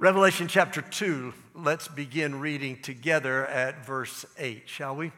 Revelation 0.00 0.48
chapter 0.48 0.80
2, 0.80 1.34
let's 1.54 1.86
begin 1.86 2.40
reading 2.40 2.80
together 2.80 3.46
at 3.46 3.84
verse 3.84 4.24
8, 4.38 4.62
shall 4.64 4.96
we? 4.96 5.12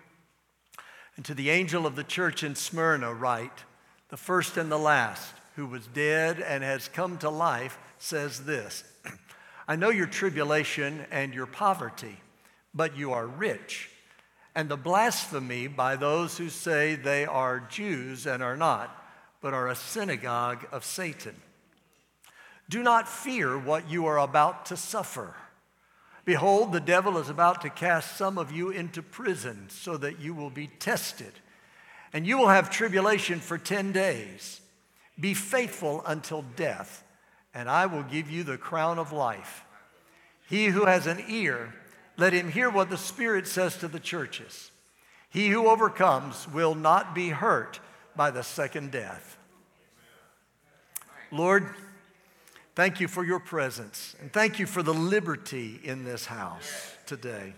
And 1.14 1.24
to 1.24 1.34
the 1.34 1.50
angel 1.50 1.86
of 1.86 1.94
the 1.94 2.02
church 2.02 2.43
in 2.43 2.56
Smyrna, 2.56 3.14
write, 3.14 3.62
the 4.08 4.16
first 4.16 4.56
and 4.56 4.72
the 4.72 4.79
last, 4.80 5.34
who 5.54 5.66
was 5.66 5.87
dead 5.87 6.40
and 6.40 6.64
has 6.64 6.88
come 6.88 7.16
to 7.18 7.30
life, 7.30 7.79
says 7.98 8.45
this 8.45 8.82
I 9.68 9.76
know 9.76 9.90
your 9.90 10.08
tribulation 10.08 11.07
and 11.12 11.33
your 11.33 11.46
poverty, 11.46 12.19
but 12.75 12.96
you 12.96 13.12
are 13.12 13.29
rich, 13.29 13.89
and 14.57 14.69
the 14.69 14.77
blasphemy 14.77 15.69
by 15.69 15.95
those 15.95 16.39
who 16.39 16.49
say 16.49 16.96
they 16.96 17.25
are 17.25 17.69
Jews 17.71 18.27
and 18.27 18.43
are 18.43 18.57
not, 18.57 19.01
but 19.41 19.55
are 19.55 19.69
a 19.69 19.77
synagogue 19.77 20.67
of 20.73 20.85
Satan. 20.85 21.37
Do 22.68 22.82
not 22.82 23.08
fear 23.08 23.58
what 23.58 23.90
you 23.90 24.06
are 24.06 24.18
about 24.18 24.66
to 24.66 24.76
suffer. 24.76 25.34
Behold, 26.25 26.72
the 26.72 26.80
devil 26.80 27.18
is 27.18 27.29
about 27.29 27.62
to 27.62 27.70
cast 27.70 28.16
some 28.16 28.39
of 28.39 28.53
you 28.53 28.70
into 28.70 29.03
prison 29.03 29.66
so 29.68 29.96
that 29.96 30.20
you 30.20 30.34
will 30.34 30.50
be 30.50 30.68
tested, 30.68 31.32
and 32.12 32.27
you 32.27 32.39
will 32.39 32.48
have 32.48 32.70
tribulation 32.70 33.41
for 33.41 33.58
10 33.58 33.92
days. 33.92 34.61
Be 35.19 35.34
faithful 35.34 36.03
until 36.06 36.42
death, 36.56 37.05
and 37.53 37.69
I 37.69 37.86
will 37.86 38.05
give 38.05 38.30
you 38.30 38.44
the 38.44 38.56
crown 38.56 38.98
of 38.98 39.12
life. 39.12 39.64
He 40.48 40.67
who 40.67 40.84
has 40.84 41.06
an 41.06 41.22
ear, 41.28 41.75
let 42.17 42.33
him 42.33 42.50
hear 42.50 42.70
what 42.70 42.89
the 42.89 42.98
Spirit 42.98 43.47
says 43.47 43.77
to 43.78 43.89
the 43.89 44.00
churches. 44.00 44.70
He 45.28 45.48
who 45.48 45.67
overcomes 45.67 46.47
will 46.47 46.75
not 46.75 47.14
be 47.14 47.31
hurt 47.31 47.81
by 48.14 48.31
the 48.31 48.42
second 48.42 48.91
death. 48.91 49.39
Lord, 51.31 51.75
Thank 52.75 53.00
you 53.00 53.08
for 53.08 53.22
your 53.22 53.41
presence. 53.41 54.17
And 54.20 54.33
thank 54.33 54.58
you 54.58 54.64
for 54.64 54.83
the 54.83 54.94
liberty 54.94 55.78
in 55.84 56.05
this 56.05 56.25
house 56.25 56.95
today. 57.05 57.53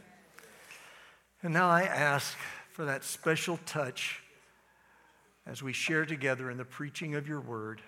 And 1.42 1.52
now 1.52 1.68
I 1.68 1.82
ask 1.82 2.36
for 2.72 2.84
that 2.86 3.04
special 3.04 3.60
touch 3.64 4.20
as 5.46 5.62
we 5.62 5.72
share 5.72 6.04
together 6.04 6.50
in 6.50 6.56
the 6.56 6.64
preaching 6.64 7.14
of 7.14 7.28
your 7.28 7.40
word, 7.40 7.80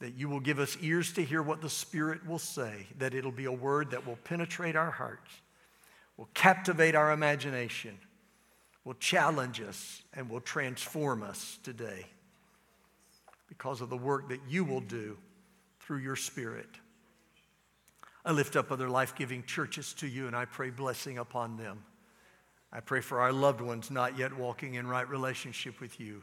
that 0.00 0.14
you 0.14 0.28
will 0.28 0.40
give 0.40 0.58
us 0.58 0.76
ears 0.82 1.12
to 1.14 1.24
hear 1.24 1.40
what 1.40 1.62
the 1.62 1.70
Spirit 1.70 2.26
will 2.26 2.38
say, 2.38 2.88
that 2.98 3.14
it'll 3.14 3.30
be 3.30 3.46
a 3.46 3.52
word 3.52 3.92
that 3.92 4.06
will 4.06 4.18
penetrate 4.24 4.76
our 4.76 4.90
hearts, 4.90 5.30
will 6.18 6.28
captivate 6.34 6.94
our 6.94 7.12
imagination, 7.12 7.96
will 8.84 8.94
challenge 8.94 9.62
us, 9.62 10.02
and 10.12 10.28
will 10.28 10.40
transform 10.40 11.22
us 11.22 11.58
today 11.62 12.04
because 13.48 13.80
of 13.80 13.88
the 13.88 13.96
work 13.96 14.28
that 14.28 14.40
you 14.46 14.64
will 14.64 14.80
do 14.80 15.16
through 15.84 15.98
your 15.98 16.16
Spirit. 16.16 16.68
I 18.24 18.32
lift 18.32 18.56
up 18.56 18.72
other 18.72 18.88
life 18.88 19.14
giving 19.14 19.44
churches 19.44 19.92
to 19.94 20.06
you 20.06 20.26
and 20.26 20.34
I 20.34 20.46
pray 20.46 20.70
blessing 20.70 21.18
upon 21.18 21.56
them. 21.56 21.84
I 22.72 22.80
pray 22.80 23.02
for 23.02 23.20
our 23.20 23.32
loved 23.32 23.60
ones 23.60 23.90
not 23.90 24.18
yet 24.18 24.36
walking 24.36 24.74
in 24.74 24.86
right 24.86 25.08
relationship 25.08 25.80
with 25.80 26.00
you. 26.00 26.22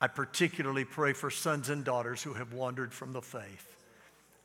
I 0.00 0.08
particularly 0.08 0.84
pray 0.84 1.12
for 1.12 1.30
sons 1.30 1.68
and 1.68 1.84
daughters 1.84 2.22
who 2.22 2.34
have 2.34 2.52
wandered 2.52 2.92
from 2.92 3.12
the 3.12 3.22
faith. 3.22 3.76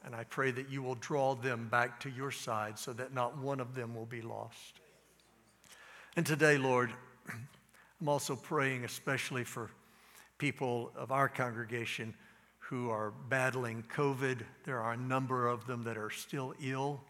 And 0.04 0.16
I 0.16 0.26
pray 0.26 0.52
that 0.52 0.70
you 0.70 0.82
will 0.82 0.96
draw 0.96 1.36
them 1.36 1.70
back 1.70 2.00
to 2.02 2.10
your 2.10 2.32
side 2.32 2.78
so 2.78 2.94
that 2.94 3.14
not 3.14 3.38
one 3.38 3.60
of 3.60 3.76
them 3.76 3.96
will 3.96 4.06
be 4.06 4.22
lost. 4.22 4.80
And 6.16 6.26
today, 6.26 6.58
Lord, 6.58 6.92
I'm 8.02 8.10
also 8.10 8.36
praying 8.36 8.84
especially 8.84 9.44
for 9.44 9.70
people 10.38 10.92
of 10.96 11.12
our 11.12 11.30
congregation 11.30 12.14
who 12.72 12.90
are 12.90 13.12
battling 13.28 13.84
COVID. 13.94 14.44
There 14.64 14.80
are 14.80 14.94
a 14.94 14.98
number 14.98 15.46
of 15.46 15.68
them 15.68 15.84
that 15.84 15.98
are 15.98 16.10
still 16.10 16.54
ill. 16.64 17.02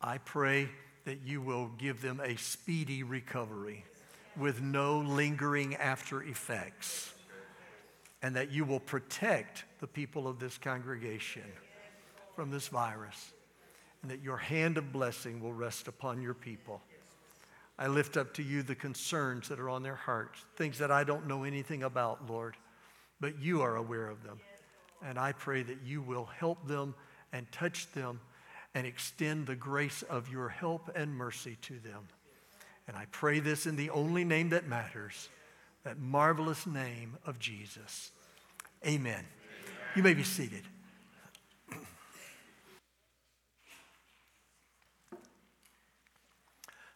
I 0.00 0.18
pray 0.18 0.68
that 1.04 1.22
you 1.26 1.42
will 1.42 1.72
give 1.78 2.00
them 2.00 2.20
a 2.22 2.36
speedy 2.36 3.02
recovery 3.02 3.84
with 4.36 4.62
no 4.62 5.00
lingering 5.00 5.74
after 5.74 6.22
effects, 6.22 7.12
and 8.22 8.36
that 8.36 8.52
you 8.52 8.64
will 8.64 8.78
protect 8.78 9.64
the 9.80 9.88
people 9.88 10.28
of 10.28 10.38
this 10.38 10.56
congregation 10.56 11.42
from 12.36 12.52
this 12.52 12.68
virus, 12.68 13.32
and 14.02 14.12
that 14.12 14.22
your 14.22 14.36
hand 14.36 14.78
of 14.78 14.92
blessing 14.92 15.40
will 15.40 15.52
rest 15.52 15.88
upon 15.88 16.22
your 16.22 16.34
people. 16.34 16.80
I 17.80 17.88
lift 17.88 18.16
up 18.16 18.32
to 18.34 18.44
you 18.44 18.62
the 18.62 18.76
concerns 18.76 19.48
that 19.48 19.58
are 19.58 19.70
on 19.70 19.82
their 19.82 19.96
hearts, 19.96 20.44
things 20.54 20.78
that 20.78 20.92
I 20.92 21.02
don't 21.02 21.26
know 21.26 21.42
anything 21.42 21.82
about, 21.82 22.30
Lord, 22.30 22.56
but 23.18 23.40
you 23.42 23.62
are 23.62 23.74
aware 23.74 24.08
of 24.08 24.22
them. 24.22 24.38
And 25.04 25.18
I 25.18 25.32
pray 25.32 25.62
that 25.62 25.78
you 25.84 26.02
will 26.02 26.26
help 26.26 26.66
them 26.66 26.94
and 27.32 27.50
touch 27.52 27.90
them 27.92 28.20
and 28.74 28.86
extend 28.86 29.46
the 29.46 29.56
grace 29.56 30.02
of 30.02 30.30
your 30.30 30.48
help 30.48 30.90
and 30.94 31.14
mercy 31.14 31.56
to 31.62 31.78
them. 31.80 32.08
And 32.86 32.96
I 32.96 33.06
pray 33.10 33.40
this 33.40 33.66
in 33.66 33.76
the 33.76 33.90
only 33.90 34.24
name 34.24 34.50
that 34.50 34.66
matters, 34.66 35.28
that 35.84 35.98
marvelous 35.98 36.66
name 36.66 37.16
of 37.26 37.38
Jesus. 37.38 38.10
Amen. 38.84 39.12
Amen. 39.12 39.24
You 39.94 40.02
may 40.02 40.14
be 40.14 40.22
seated. 40.22 40.62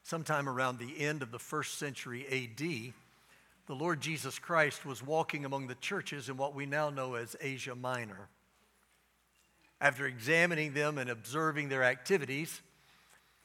Sometime 0.02 0.48
around 0.48 0.78
the 0.78 1.00
end 1.00 1.22
of 1.22 1.30
the 1.30 1.38
first 1.38 1.78
century 1.78 2.26
AD, 2.26 2.92
the 3.72 3.78
Lord 3.78 4.02
Jesus 4.02 4.38
Christ 4.38 4.84
was 4.84 5.02
walking 5.02 5.46
among 5.46 5.66
the 5.66 5.74
churches 5.76 6.28
in 6.28 6.36
what 6.36 6.54
we 6.54 6.66
now 6.66 6.90
know 6.90 7.14
as 7.14 7.34
Asia 7.40 7.74
Minor. 7.74 8.28
After 9.80 10.04
examining 10.04 10.74
them 10.74 10.98
and 10.98 11.08
observing 11.08 11.70
their 11.70 11.82
activities, 11.82 12.60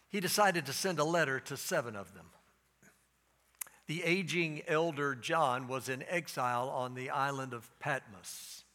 he 0.10 0.20
decided 0.20 0.66
to 0.66 0.74
send 0.74 1.00
a 1.00 1.06
letter 1.06 1.40
to 1.40 1.56
seven 1.56 1.96
of 1.96 2.14
them. 2.14 2.26
The 3.86 4.04
aging 4.04 4.64
elder 4.68 5.16
John 5.16 5.70
was 5.70 5.88
in 5.88 6.04
exile 6.10 6.68
on 6.68 6.94
the 6.94 7.10
island 7.10 7.54
of 7.54 7.72
Patmos. 7.80 8.66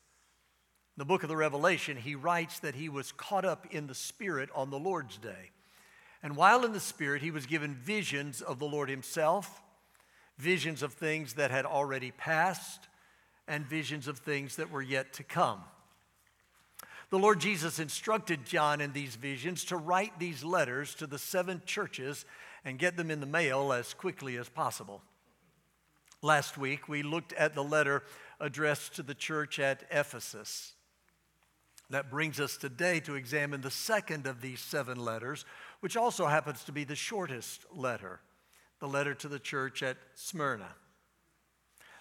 In 0.97 1.03
the 1.03 1.05
book 1.05 1.23
of 1.23 1.29
the 1.29 1.37
Revelation, 1.37 1.99
he 1.99 2.15
writes 2.15 2.61
that 2.61 2.77
he 2.77 2.89
was 2.89 3.12
caught 3.12 3.45
up 3.45 3.67
in 3.71 3.89
the 3.89 3.95
Spirit 3.95 4.49
on 4.55 4.71
the 4.71 4.79
Lord's 4.79 5.19
day. 5.19 5.51
And 6.23 6.35
while 6.35 6.65
in 6.65 6.73
the 6.73 6.81
Spirit, 6.81 7.21
he 7.21 7.31
was 7.31 7.45
given 7.45 7.75
visions 7.75 8.41
of 8.41 8.59
the 8.59 8.65
Lord 8.65 8.89
himself 8.89 9.62
visions 10.38 10.82
of 10.82 10.93
things 10.93 11.34
that 11.34 11.50
had 11.50 11.65
already 11.65 12.10
passed 12.10 12.88
and 13.48 13.66
visions 13.66 14.09
of 14.09 14.19
things 14.19 14.56
that 14.56 14.70
were 14.70 14.82
yet 14.82 15.12
to 15.15 15.22
come. 15.22 15.62
The 17.10 17.19
Lord 17.19 17.41
Jesus 17.41 17.78
instructed 17.78 18.47
John 18.47 18.81
in 18.81 18.93
these 18.93 19.16
visions 19.16 19.65
to 19.66 19.76
write 19.76 20.19
these 20.19 20.43
letters 20.43 20.94
to 20.94 21.06
the 21.06 21.19
seven 21.19 21.60
churches 21.66 22.25
and 22.65 22.78
get 22.78 22.97
them 22.97 23.10
in 23.10 23.20
the 23.20 23.26
mail 23.26 23.72
as 23.72 23.93
quickly 23.93 24.37
as 24.37 24.48
possible. 24.48 25.03
Last 26.22 26.56
week, 26.56 26.88
we 26.88 27.03
looked 27.03 27.32
at 27.34 27.54
the 27.54 27.64
letter 27.64 28.04
addressed 28.41 28.97
to 28.97 29.03
the 29.03 29.14
church 29.14 29.59
at 29.59 29.84
Ephesus. 29.91 30.72
That 31.91 32.10
brings 32.10 32.41
us 32.41 32.56
today 32.56 33.00
to 33.00 33.16
examine 33.16 33.60
the 33.60 33.70
second 33.70 34.26
of 34.26 34.41
these 34.41 34.60
seven 34.60 34.99
letters, 34.99 35.44
which 35.81 35.97
also 35.97 36.26
happens 36.26 36.64
to 36.64 36.72
be 36.72 36.84
the 36.84 36.97
shortest 36.97 37.66
letter 37.75 38.20
the 38.82 38.88
letter 38.88 39.15
to 39.15 39.28
the 39.28 39.38
church 39.38 39.81
at 39.84 39.97
Smyrna. 40.16 40.66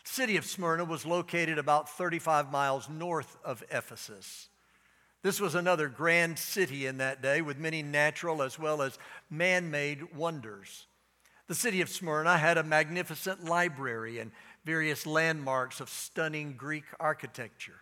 The 0.03 0.09
city 0.09 0.35
of 0.35 0.45
Smyrna 0.45 0.83
was 0.83 1.05
located 1.05 1.59
about 1.59 1.87
35 1.87 2.51
miles 2.51 2.89
north 2.89 3.37
of 3.45 3.63
Ephesus. 3.69 4.49
This 5.21 5.39
was 5.39 5.53
another 5.53 5.89
grand 5.89 6.39
city 6.39 6.87
in 6.87 6.97
that 6.97 7.21
day 7.21 7.43
with 7.43 7.59
many 7.59 7.83
natural 7.83 8.41
as 8.41 8.57
well 8.57 8.81
as 8.81 8.97
man 9.29 9.69
made 9.69 10.15
wonders. 10.15 10.87
The 11.45 11.53
city 11.53 11.81
of 11.81 11.89
Smyrna 11.89 12.35
had 12.35 12.57
a 12.57 12.63
magnificent 12.63 13.45
library 13.45 14.17
and 14.17 14.31
various 14.65 15.05
landmarks 15.05 15.81
of 15.81 15.87
stunning 15.87 16.53
Greek 16.57 16.85
architecture. 16.99 17.81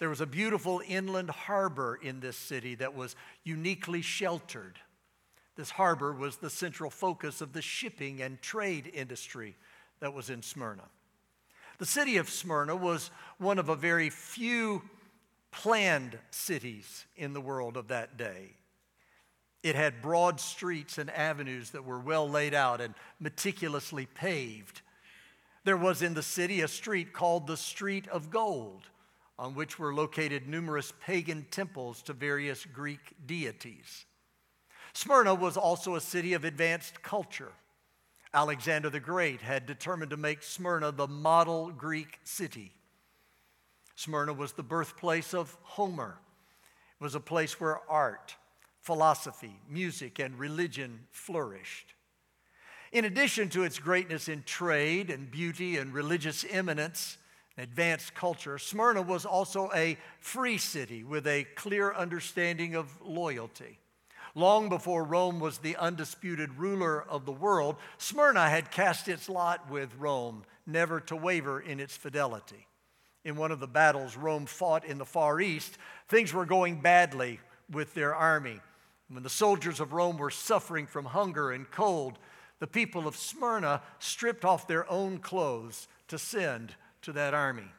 There 0.00 0.08
was 0.08 0.20
a 0.20 0.26
beautiful 0.26 0.82
inland 0.88 1.30
harbor 1.30 1.96
in 2.02 2.18
this 2.18 2.36
city 2.36 2.74
that 2.76 2.96
was 2.96 3.14
uniquely 3.44 4.02
sheltered. 4.02 4.80
This 5.58 5.70
harbor 5.70 6.12
was 6.12 6.36
the 6.36 6.50
central 6.50 6.88
focus 6.88 7.40
of 7.40 7.52
the 7.52 7.60
shipping 7.60 8.22
and 8.22 8.40
trade 8.40 8.92
industry 8.94 9.56
that 9.98 10.14
was 10.14 10.30
in 10.30 10.40
Smyrna. 10.40 10.84
The 11.78 11.84
city 11.84 12.16
of 12.18 12.30
Smyrna 12.30 12.76
was 12.76 13.10
one 13.38 13.58
of 13.58 13.68
a 13.68 13.74
very 13.74 14.08
few 14.08 14.82
planned 15.50 16.16
cities 16.30 17.06
in 17.16 17.32
the 17.32 17.40
world 17.40 17.76
of 17.76 17.88
that 17.88 18.16
day. 18.16 18.50
It 19.64 19.74
had 19.74 20.00
broad 20.00 20.38
streets 20.38 20.96
and 20.96 21.10
avenues 21.10 21.70
that 21.70 21.84
were 21.84 21.98
well 21.98 22.30
laid 22.30 22.54
out 22.54 22.80
and 22.80 22.94
meticulously 23.18 24.06
paved. 24.06 24.82
There 25.64 25.76
was 25.76 26.02
in 26.02 26.14
the 26.14 26.22
city 26.22 26.60
a 26.60 26.68
street 26.68 27.12
called 27.12 27.48
the 27.48 27.56
Street 27.56 28.06
of 28.06 28.30
Gold, 28.30 28.86
on 29.36 29.56
which 29.56 29.76
were 29.76 29.92
located 29.92 30.46
numerous 30.46 30.92
pagan 31.00 31.48
temples 31.50 32.00
to 32.02 32.12
various 32.12 32.64
Greek 32.64 33.14
deities. 33.26 34.06
Smyrna 34.98 35.32
was 35.32 35.56
also 35.56 35.94
a 35.94 36.00
city 36.00 36.32
of 36.32 36.42
advanced 36.42 37.04
culture. 37.04 37.52
Alexander 38.34 38.90
the 38.90 38.98
Great 38.98 39.40
had 39.40 39.64
determined 39.64 40.10
to 40.10 40.16
make 40.16 40.42
Smyrna 40.42 40.90
the 40.90 41.06
model 41.06 41.70
Greek 41.70 42.18
city. 42.24 42.72
Smyrna 43.94 44.32
was 44.32 44.54
the 44.54 44.64
birthplace 44.64 45.34
of 45.34 45.56
Homer. 45.62 46.18
It 47.00 47.04
was 47.04 47.14
a 47.14 47.20
place 47.20 47.60
where 47.60 47.78
art, 47.88 48.34
philosophy, 48.80 49.60
music, 49.70 50.18
and 50.18 50.36
religion 50.36 51.06
flourished. 51.12 51.94
In 52.90 53.04
addition 53.04 53.50
to 53.50 53.62
its 53.62 53.78
greatness 53.78 54.28
in 54.28 54.42
trade 54.42 55.10
and 55.10 55.30
beauty 55.30 55.76
and 55.76 55.94
religious 55.94 56.44
eminence, 56.50 57.18
and 57.56 57.62
advanced 57.62 58.16
culture, 58.16 58.58
Smyrna 58.58 59.02
was 59.02 59.24
also 59.24 59.70
a 59.76 59.96
free 60.18 60.58
city 60.58 61.04
with 61.04 61.28
a 61.28 61.44
clear 61.54 61.94
understanding 61.94 62.74
of 62.74 63.00
loyalty. 63.00 63.78
Long 64.34 64.68
before 64.68 65.04
Rome 65.04 65.40
was 65.40 65.58
the 65.58 65.76
undisputed 65.76 66.58
ruler 66.58 67.02
of 67.02 67.24
the 67.24 67.32
world, 67.32 67.76
Smyrna 67.98 68.48
had 68.48 68.70
cast 68.70 69.08
its 69.08 69.28
lot 69.28 69.70
with 69.70 69.94
Rome, 69.98 70.44
never 70.66 71.00
to 71.00 71.16
waver 71.16 71.60
in 71.60 71.80
its 71.80 71.96
fidelity. 71.96 72.66
In 73.24 73.36
one 73.36 73.50
of 73.50 73.60
the 73.60 73.66
battles 73.66 74.16
Rome 74.16 74.46
fought 74.46 74.84
in 74.84 74.98
the 74.98 75.04
Far 75.04 75.40
East, 75.40 75.76
things 76.08 76.32
were 76.32 76.46
going 76.46 76.80
badly 76.80 77.40
with 77.70 77.94
their 77.94 78.14
army. 78.14 78.60
When 79.08 79.22
the 79.22 79.30
soldiers 79.30 79.80
of 79.80 79.92
Rome 79.92 80.18
were 80.18 80.30
suffering 80.30 80.86
from 80.86 81.06
hunger 81.06 81.50
and 81.50 81.70
cold, 81.70 82.18
the 82.58 82.66
people 82.66 83.06
of 83.06 83.16
Smyrna 83.16 83.82
stripped 83.98 84.44
off 84.44 84.66
their 84.66 84.90
own 84.90 85.18
clothes 85.18 85.88
to 86.08 86.18
send 86.18 86.74
to 87.02 87.12
that 87.12 87.34
army. 87.34 87.70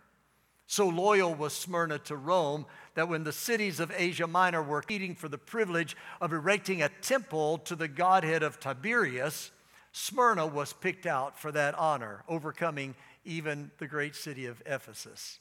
So 0.71 0.87
loyal 0.87 1.33
was 1.33 1.53
Smyrna 1.53 1.97
to 1.97 2.15
Rome 2.15 2.67
that 2.93 3.09
when 3.09 3.23
the 3.23 3.31
cities 3.31 3.79
of 3.79 3.91
Asia 3.97 4.27
Minor 4.27 4.61
were 4.61 4.81
competing 4.81 5.15
for 5.15 5.27
the 5.27 5.39
privilege 5.39 5.97
of 6.21 6.31
erecting 6.31 6.83
a 6.83 6.89
temple 7.01 7.57
to 7.57 7.75
the 7.75 7.87
godhead 7.87 8.43
of 8.43 8.59
Tiberius, 8.59 9.49
Smyrna 9.93 10.45
was 10.45 10.73
picked 10.73 11.07
out 11.07 11.39
for 11.39 11.51
that 11.53 11.73
honor, 11.73 12.23
overcoming 12.27 12.93
even 13.25 13.71
the 13.79 13.87
great 13.87 14.15
city 14.15 14.45
of 14.45 14.61
Ephesus. 14.63 15.39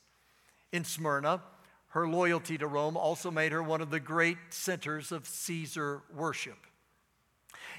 In 0.72 0.82
Smyrna, 0.82 1.42
her 1.88 2.08
loyalty 2.08 2.56
to 2.56 2.66
Rome 2.66 2.96
also 2.96 3.30
made 3.30 3.52
her 3.52 3.62
one 3.62 3.82
of 3.82 3.90
the 3.90 4.00
great 4.00 4.38
centers 4.48 5.12
of 5.12 5.26
Caesar 5.26 6.00
worship. 6.16 6.66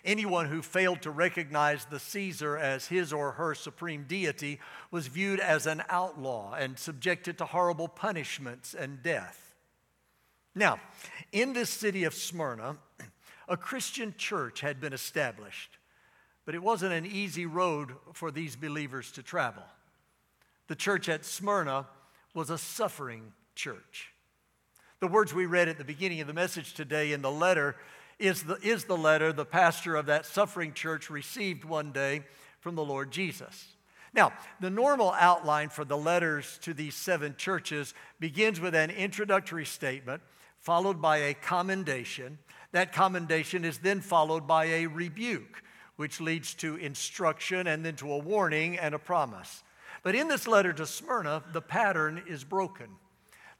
Anyone 0.05 0.47
who 0.47 0.61
failed 0.61 1.01
to 1.01 1.11
recognize 1.11 1.85
the 1.85 1.99
Caesar 1.99 2.57
as 2.57 2.87
his 2.87 3.11
or 3.11 3.33
her 3.33 3.53
supreme 3.53 4.05
deity 4.07 4.59
was 4.91 5.07
viewed 5.07 5.39
as 5.39 5.65
an 5.65 5.83
outlaw 5.89 6.53
and 6.53 6.79
subjected 6.79 7.37
to 7.37 7.45
horrible 7.45 7.87
punishments 7.87 8.73
and 8.73 9.03
death. 9.03 9.55
Now, 10.55 10.79
in 11.31 11.53
this 11.53 11.69
city 11.69 12.03
of 12.03 12.13
Smyrna, 12.13 12.77
a 13.47 13.57
Christian 13.57 14.13
church 14.17 14.61
had 14.61 14.79
been 14.79 14.93
established, 14.93 15.77
but 16.45 16.55
it 16.55 16.63
wasn't 16.63 16.93
an 16.93 17.05
easy 17.05 17.45
road 17.45 17.91
for 18.13 18.31
these 18.31 18.55
believers 18.55 19.11
to 19.13 19.23
travel. 19.23 19.63
The 20.67 20.75
church 20.75 21.09
at 21.09 21.25
Smyrna 21.25 21.87
was 22.33 22.49
a 22.49 22.57
suffering 22.57 23.33
church. 23.55 24.13
The 24.99 25.07
words 25.07 25.33
we 25.33 25.45
read 25.45 25.67
at 25.67 25.77
the 25.77 25.83
beginning 25.83 26.21
of 26.21 26.27
the 26.27 26.33
message 26.33 26.73
today 26.73 27.13
in 27.13 27.21
the 27.21 27.31
letter 27.31 27.75
is 28.19 28.43
the, 28.43 28.55
is 28.61 28.83
the 28.83 28.97
letter 28.97 29.31
the 29.31 29.45
pastor 29.45 29.95
of 29.95 30.05
that 30.07 30.25
suffering 30.25 30.73
church 30.73 31.09
received 31.09 31.63
one 31.63 31.91
day 31.91 32.23
from 32.59 32.75
the 32.75 32.83
Lord 32.83 33.11
Jesus. 33.11 33.75
Now, 34.13 34.33
the 34.59 34.69
normal 34.69 35.11
outline 35.11 35.69
for 35.69 35.85
the 35.85 35.97
letters 35.97 36.59
to 36.63 36.73
these 36.73 36.95
seven 36.95 37.35
churches 37.37 37.93
begins 38.19 38.59
with 38.59 38.75
an 38.75 38.89
introductory 38.89 39.65
statement, 39.65 40.21
followed 40.57 41.01
by 41.01 41.17
a 41.17 41.33
commendation. 41.33 42.39
That 42.71 42.91
commendation 42.91 43.63
is 43.63 43.77
then 43.77 44.01
followed 44.01 44.47
by 44.47 44.65
a 44.65 44.87
rebuke, 44.87 45.63
which 45.95 46.19
leads 46.19 46.53
to 46.55 46.75
instruction 46.75 47.67
and 47.67 47.85
then 47.85 47.95
to 47.97 48.11
a 48.11 48.17
warning 48.17 48.77
and 48.77 48.95
a 48.95 48.99
promise. 48.99 49.63
But 50.01 50.15
in 50.15 50.27
this 50.27 50.47
letter 50.47 50.73
to 50.73 50.85
Smyrna, 50.85 51.43
the 51.51 51.61
pattern 51.61 52.23
is 52.27 52.43
broken. 52.43 52.87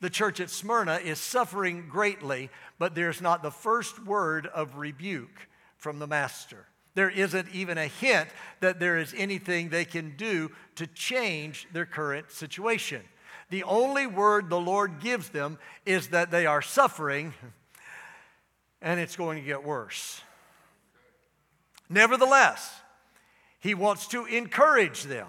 The 0.02 0.10
church 0.10 0.40
at 0.40 0.50
Smyrna 0.50 0.96
is 0.96 1.20
suffering 1.20 1.88
greatly, 1.90 2.50
but 2.78 2.96
there's 2.96 3.22
not 3.22 3.44
the 3.44 3.52
first 3.52 4.06
word 4.06 4.48
of 4.48 4.78
rebuke 4.78 5.48
from 5.78 6.00
the 6.00 6.08
master. 6.08 6.66
There 6.96 7.10
isn't 7.10 7.50
even 7.54 7.78
a 7.78 7.88
hint 7.88 8.30
that 8.62 8.80
there 8.80 8.98
is 8.98 9.14
anything 9.16 9.70
they 9.70 9.86
can 9.86 10.16
do 10.16 10.52
to 10.76 10.88
change 10.88 11.68
their 11.72 11.86
current 11.86 12.32
situation. 12.32 13.02
The 13.50 13.64
only 13.64 14.08
word 14.08 14.50
the 14.50 14.60
Lord 14.60 15.00
gives 15.00 15.30
them 15.30 15.60
is 15.86 16.10
that 16.10 16.32
they 16.32 16.46
are 16.46 16.62
suffering 16.62 17.34
and 18.82 19.00
it's 19.00 19.16
going 19.16 19.40
to 19.40 19.46
get 19.46 19.64
worse. 19.64 20.22
Nevertheless, 21.90 22.80
He 23.60 23.74
wants 23.74 24.08
to 24.08 24.26
encourage 24.26 25.04
them 25.04 25.28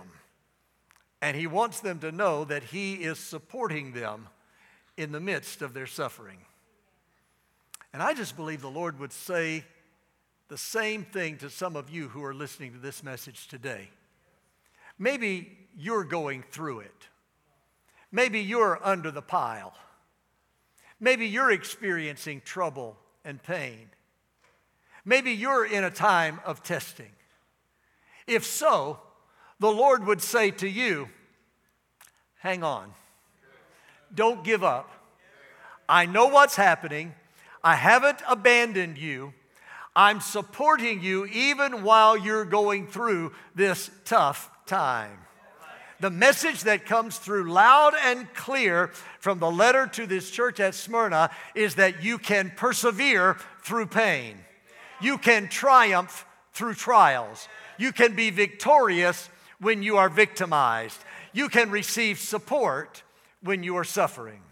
and 1.21 1.37
He 1.37 1.47
wants 1.47 1.81
them 1.81 1.99
to 2.01 2.13
know 2.13 2.45
that 2.45 2.65
He 2.65 2.95
is 2.95 3.19
supporting 3.19 3.93
them 3.93 4.29
in 5.01 5.13
the 5.13 5.21
midst 5.21 5.63
of 5.63 5.73
their 5.73 5.87
suffering. 5.87 6.37
And 7.95 8.03
I 8.03 8.13
just 8.13 8.37
believe 8.37 8.61
the 8.61 8.69
Lord 8.69 8.99
would 9.01 9.13
say 9.13 9.65
the 10.49 10.59
same 10.59 11.05
thing 11.05 11.39
to 11.39 11.49
some 11.49 11.75
of 11.75 11.89
you 11.89 12.09
who 12.09 12.23
are 12.23 12.35
listening 12.35 12.73
to 12.73 12.79
this 12.79 13.03
message 13.03 13.49
today. 13.49 13.89
Maybe 14.99 15.57
you're 15.75 16.05
going 16.05 16.45
through 16.51 16.81
it. 16.81 17.09
Maybe 18.13 18.41
you're 18.41 18.79
under 18.83 19.11
the 19.11 19.23
pile. 19.23 19.73
Maybe 21.01 21.27
you're 21.27 21.51
experiencing 21.51 22.43
trouble 22.45 22.99
and 23.25 23.43
pain. 23.43 23.89
Maybe 25.07 25.33
you're 25.33 25.65
in 25.65 25.83
a 25.83 25.91
time 25.91 26.41
of 26.45 26.63
testing. 26.63 27.11
If 28.27 28.45
so, 28.45 29.01
the 29.61 29.73
Lord 29.73 30.07
would 30.07 30.21
say 30.21 30.51
to 30.51 30.69
you, 30.69 31.09
hang 32.41 32.63
on. 32.63 32.93
Don't 34.15 34.45
give 34.45 34.65
up. 34.65 34.91
I 35.89 36.07
know 36.07 36.27
what's 36.27 36.57
happening. 36.57 37.15
I 37.63 37.75
haven't 37.75 38.19
abandoned 38.29 38.97
you. 38.97 39.35
I'm 39.95 40.21
supporting 40.21 41.03
you 41.03 41.27
even 41.27 41.83
while 41.83 42.17
you're 42.17 42.45
going 42.45 42.87
through 42.87 43.33
this 43.55 43.91
tough 44.05 44.51
time. 44.67 45.19
The 45.99 46.11
message 46.11 46.63
that 46.63 46.87
comes 46.87 47.19
through 47.19 47.53
loud 47.53 47.93
and 48.03 48.33
clear 48.33 48.89
from 49.19 49.39
the 49.39 49.51
letter 49.51 49.87
to 49.89 50.07
this 50.07 50.31
church 50.31 50.59
at 50.59 50.75
Smyrna 50.75 51.31
is 51.55 51.75
that 51.75 52.03
you 52.03 52.17
can 52.17 52.53
persevere 52.57 53.37
through 53.63 53.87
pain. 53.87 54.39
You 55.03 55.19
can 55.19 55.49
triumph 55.49 56.25
through 56.55 56.75
trials. 56.75 57.49
You 57.79 57.93
can 57.93 58.15
be 58.15 58.31
victorious 58.31 59.29
when 59.61 59.83
you 59.83 59.99
are 59.99 60.09
victimized. 60.09 60.99
You 61.33 61.49
can 61.49 61.71
receive 61.71 62.19
support 62.19 63.03
when 63.43 63.63
you 63.63 63.77
are 63.77 63.85
suffering. 63.85 64.43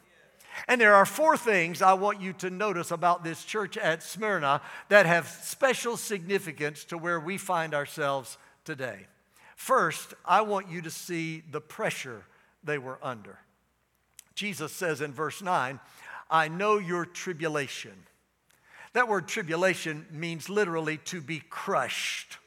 And 0.67 0.81
there 0.81 0.95
are 0.95 1.07
four 1.07 1.37
things 1.37 1.83
I 1.83 1.93
want 1.93 2.21
you 2.21 2.33
to 2.35 2.51
notice 2.51 2.91
about 2.91 3.23
this 3.23 3.45
church 3.45 3.77
at 3.77 4.03
Smyrna 4.03 4.61
that 4.89 5.07
have 5.07 5.29
special 5.29 5.97
significance 5.97 6.85
to 6.87 6.99
where 6.99 7.21
we 7.21 7.39
find 7.39 7.75
ourselves 7.75 8.39
today. 8.65 9.07
First, 9.55 10.15
I 10.25 10.41
want 10.43 10.69
you 10.69 10.83
to 10.83 10.91
see 10.91 11.43
the 11.51 11.61
pressure 11.61 12.25
they 12.65 12.79
were 12.79 12.99
under. 13.03 13.39
Jesus 14.35 14.73
says 14.73 15.01
in 15.01 15.13
verse 15.13 15.43
9, 15.43 15.81
I 16.31 16.49
know 16.49 16.79
your 16.79 17.05
tribulation. 17.05 17.95
That 18.93 19.09
word 19.09 19.29
tribulation 19.29 20.07
means 20.11 20.49
literally 20.49 20.99
to 21.07 21.21
be 21.21 21.41
crushed. 21.51 22.39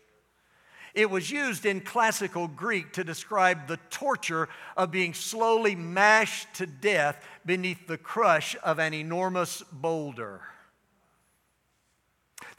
It 0.93 1.10
was 1.10 1.31
used 1.31 1.65
in 1.65 1.81
classical 1.81 2.48
Greek 2.48 2.93
to 2.93 3.03
describe 3.03 3.67
the 3.67 3.79
torture 3.89 4.50
of 4.75 4.91
being 4.91 5.13
slowly 5.13 5.75
mashed 5.75 6.53
to 6.55 6.65
death 6.65 7.24
beneath 7.45 7.88
the 7.88 7.98
crush 7.98 8.55
of 8.63 8.79
an 8.79 8.93
enormous 8.93 9.63
boulder. 9.71 10.41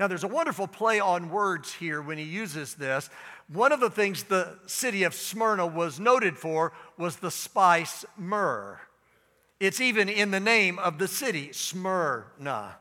Now, 0.00 0.08
there's 0.08 0.24
a 0.24 0.28
wonderful 0.28 0.66
play 0.66 1.00
on 1.00 1.30
words 1.30 1.74
here 1.74 2.00
when 2.00 2.18
he 2.18 2.24
uses 2.24 2.74
this. 2.74 3.10
One 3.48 3.72
of 3.72 3.80
the 3.80 3.90
things 3.90 4.22
the 4.22 4.58
city 4.66 5.02
of 5.02 5.14
Smyrna 5.14 5.66
was 5.66 6.00
noted 6.00 6.38
for 6.38 6.72
was 6.96 7.16
the 7.16 7.30
spice 7.30 8.04
myrrh. 8.16 8.80
It's 9.60 9.80
even 9.80 10.08
in 10.08 10.30
the 10.30 10.40
name 10.40 10.78
of 10.78 10.98
the 10.98 11.06
city, 11.06 11.52
Smyrna. 11.52 12.76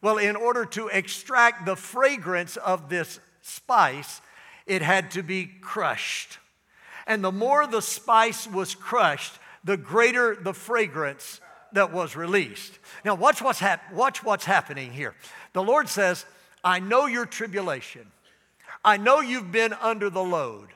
Well, 0.00 0.18
in 0.18 0.34
order 0.34 0.64
to 0.64 0.88
extract 0.88 1.66
the 1.66 1.76
fragrance 1.76 2.56
of 2.56 2.88
this 2.88 3.20
spice, 3.42 4.20
it 4.68 4.82
had 4.82 5.10
to 5.12 5.22
be 5.22 5.46
crushed. 5.60 6.38
And 7.06 7.24
the 7.24 7.32
more 7.32 7.66
the 7.66 7.82
spice 7.82 8.46
was 8.46 8.74
crushed, 8.74 9.32
the 9.64 9.76
greater 9.76 10.36
the 10.36 10.54
fragrance 10.54 11.40
that 11.72 11.92
was 11.92 12.14
released. 12.16 12.78
Now, 13.04 13.14
watch 13.14 13.42
what's, 13.42 13.58
hap- 13.58 13.92
watch 13.92 14.22
what's 14.22 14.44
happening 14.44 14.92
here. 14.92 15.14
The 15.52 15.62
Lord 15.62 15.88
says, 15.88 16.24
I 16.62 16.80
know 16.80 17.06
your 17.06 17.26
tribulation. 17.26 18.06
I 18.84 18.96
know 18.96 19.20
you've 19.20 19.52
been 19.52 19.72
under 19.72 20.10
the 20.10 20.22
load. 20.22 20.68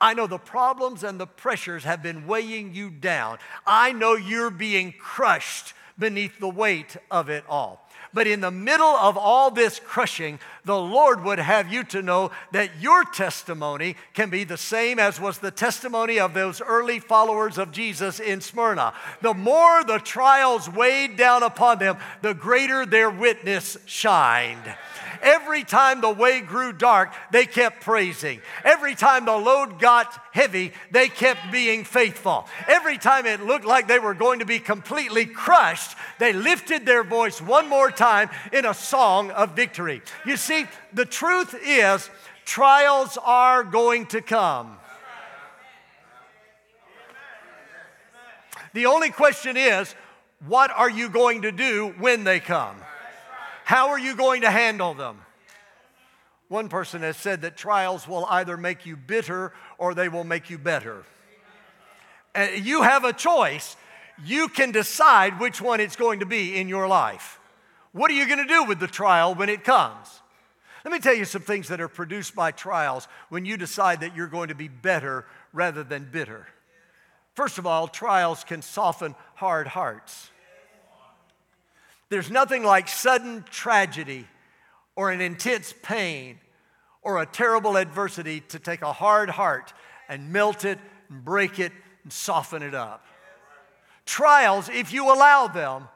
I 0.00 0.14
know 0.14 0.26
the 0.26 0.38
problems 0.38 1.04
and 1.04 1.20
the 1.20 1.26
pressures 1.26 1.84
have 1.84 2.02
been 2.02 2.26
weighing 2.26 2.74
you 2.74 2.90
down. 2.90 3.38
I 3.66 3.92
know 3.92 4.14
you're 4.14 4.50
being 4.50 4.94
crushed 4.98 5.74
beneath 5.98 6.38
the 6.40 6.48
weight 6.48 6.96
of 7.10 7.28
it 7.28 7.44
all. 7.48 7.86
But 8.12 8.26
in 8.26 8.40
the 8.40 8.50
middle 8.50 8.86
of 8.86 9.16
all 9.16 9.50
this 9.50 9.80
crushing, 9.80 10.40
the 10.64 10.78
Lord 10.78 11.22
would 11.22 11.38
have 11.38 11.72
you 11.72 11.84
to 11.84 12.02
know 12.02 12.32
that 12.52 12.80
your 12.80 13.04
testimony 13.04 13.96
can 14.14 14.30
be 14.30 14.44
the 14.44 14.56
same 14.56 14.98
as 14.98 15.20
was 15.20 15.38
the 15.38 15.50
testimony 15.50 16.18
of 16.18 16.34
those 16.34 16.60
early 16.60 16.98
followers 16.98 17.56
of 17.56 17.70
Jesus 17.70 18.18
in 18.18 18.40
Smyrna. 18.40 18.94
The 19.22 19.34
more 19.34 19.84
the 19.84 19.98
trials 19.98 20.68
weighed 20.68 21.16
down 21.16 21.42
upon 21.42 21.78
them, 21.78 21.98
the 22.20 22.34
greater 22.34 22.84
their 22.84 23.10
witness 23.10 23.78
shined. 23.86 24.74
Every 25.22 25.64
time 25.64 26.00
the 26.00 26.10
way 26.10 26.40
grew 26.40 26.72
dark, 26.72 27.12
they 27.30 27.46
kept 27.46 27.82
praising. 27.82 28.40
Every 28.64 28.94
time 28.94 29.24
the 29.24 29.36
load 29.36 29.78
got 29.78 30.20
heavy, 30.32 30.72
they 30.90 31.08
kept 31.08 31.52
being 31.52 31.84
faithful. 31.84 32.46
Every 32.68 32.98
time 32.98 33.26
it 33.26 33.44
looked 33.44 33.64
like 33.64 33.88
they 33.88 33.98
were 33.98 34.14
going 34.14 34.38
to 34.38 34.46
be 34.46 34.58
completely 34.58 35.26
crushed, 35.26 35.96
they 36.18 36.32
lifted 36.32 36.86
their 36.86 37.04
voice 37.04 37.40
one 37.40 37.68
more 37.68 37.90
time 37.90 38.30
in 38.52 38.64
a 38.64 38.74
song 38.74 39.30
of 39.30 39.56
victory. 39.56 40.02
You 40.24 40.36
see, 40.36 40.66
the 40.92 41.04
truth 41.04 41.54
is, 41.64 42.08
trials 42.44 43.18
are 43.22 43.62
going 43.62 44.06
to 44.06 44.20
come. 44.20 44.76
The 48.72 48.86
only 48.86 49.10
question 49.10 49.56
is, 49.56 49.94
what 50.46 50.70
are 50.70 50.88
you 50.88 51.08
going 51.08 51.42
to 51.42 51.52
do 51.52 51.94
when 51.98 52.24
they 52.24 52.40
come? 52.40 52.76
How 53.70 53.90
are 53.90 54.00
you 54.00 54.16
going 54.16 54.40
to 54.40 54.50
handle 54.50 54.94
them? 54.94 55.20
One 56.48 56.68
person 56.68 57.02
has 57.02 57.16
said 57.16 57.42
that 57.42 57.56
trials 57.56 58.08
will 58.08 58.26
either 58.28 58.56
make 58.56 58.84
you 58.84 58.96
bitter 58.96 59.52
or 59.78 59.94
they 59.94 60.08
will 60.08 60.24
make 60.24 60.50
you 60.50 60.58
better. 60.58 61.04
And 62.34 62.66
you 62.66 62.82
have 62.82 63.04
a 63.04 63.12
choice. 63.12 63.76
You 64.24 64.48
can 64.48 64.72
decide 64.72 65.38
which 65.38 65.60
one 65.60 65.78
it's 65.78 65.94
going 65.94 66.18
to 66.18 66.26
be 66.26 66.56
in 66.56 66.68
your 66.68 66.88
life. 66.88 67.38
What 67.92 68.10
are 68.10 68.14
you 68.14 68.26
going 68.26 68.44
to 68.44 68.52
do 68.52 68.64
with 68.64 68.80
the 68.80 68.88
trial 68.88 69.36
when 69.36 69.48
it 69.48 69.62
comes? 69.62 70.20
Let 70.84 70.90
me 70.90 70.98
tell 70.98 71.14
you 71.14 71.24
some 71.24 71.42
things 71.42 71.68
that 71.68 71.80
are 71.80 71.86
produced 71.86 72.34
by 72.34 72.50
trials 72.50 73.06
when 73.28 73.44
you 73.44 73.56
decide 73.56 74.00
that 74.00 74.16
you're 74.16 74.26
going 74.26 74.48
to 74.48 74.56
be 74.56 74.66
better 74.66 75.26
rather 75.52 75.84
than 75.84 76.08
bitter. 76.10 76.48
First 77.36 77.56
of 77.56 77.66
all, 77.66 77.86
trials 77.86 78.42
can 78.42 78.62
soften 78.62 79.14
hard 79.36 79.68
hearts. 79.68 80.30
There's 82.10 82.30
nothing 82.30 82.64
like 82.64 82.88
sudden 82.88 83.44
tragedy 83.50 84.26
or 84.96 85.10
an 85.10 85.20
intense 85.20 85.72
pain 85.82 86.38
or 87.02 87.22
a 87.22 87.26
terrible 87.26 87.76
adversity 87.76 88.40
to 88.48 88.58
take 88.58 88.82
a 88.82 88.92
hard 88.92 89.30
heart 89.30 89.72
and 90.08 90.32
melt 90.32 90.64
it 90.64 90.78
and 91.08 91.24
break 91.24 91.58
it 91.58 91.72
and 92.02 92.12
soften 92.12 92.62
it 92.62 92.74
up. 92.74 93.06
Trials, 94.04 94.68
if 94.68 94.92
you 94.92 95.14
allow 95.14 95.46
them, 95.46 95.88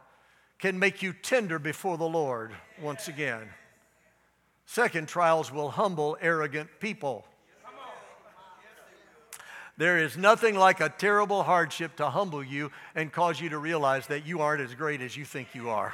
can 0.60 0.78
make 0.78 1.02
you 1.02 1.12
tender 1.12 1.58
before 1.58 1.98
the 1.98 2.08
Lord 2.08 2.52
once 2.80 3.08
again. 3.08 3.48
Second, 4.66 5.08
trials 5.08 5.52
will 5.52 5.70
humble 5.70 6.16
arrogant 6.20 6.70
people. 6.78 7.26
There 9.76 9.98
is 9.98 10.16
nothing 10.16 10.54
like 10.54 10.80
a 10.80 10.88
terrible 10.88 11.42
hardship 11.42 11.96
to 11.96 12.08
humble 12.08 12.44
you 12.44 12.70
and 12.94 13.12
cause 13.12 13.40
you 13.40 13.48
to 13.48 13.58
realize 13.58 14.06
that 14.06 14.24
you 14.24 14.40
aren't 14.40 14.62
as 14.62 14.74
great 14.74 15.00
as 15.00 15.16
you 15.16 15.24
think 15.24 15.48
you 15.54 15.70
are. 15.70 15.92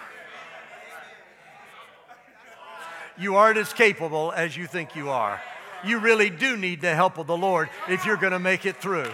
You 3.18 3.36
aren't 3.36 3.58
as 3.58 3.72
capable 3.72 4.32
as 4.32 4.56
you 4.56 4.66
think 4.66 4.94
you 4.94 5.10
are. 5.10 5.40
You 5.84 5.98
really 5.98 6.28
do 6.28 6.56
need 6.56 6.82
the 6.82 6.94
help 6.94 7.16
of 7.16 7.26
the 7.26 7.36
Lord 7.36 7.70
if 7.88 8.04
you're 8.04 8.16
going 8.18 8.32
to 8.32 8.38
make 8.38 8.66
it 8.66 8.76
through. 8.76 9.10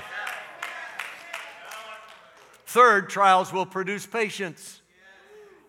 Third, 2.67 3.09
trials 3.09 3.53
will 3.53 3.67
produce 3.67 4.05
patience. 4.05 4.81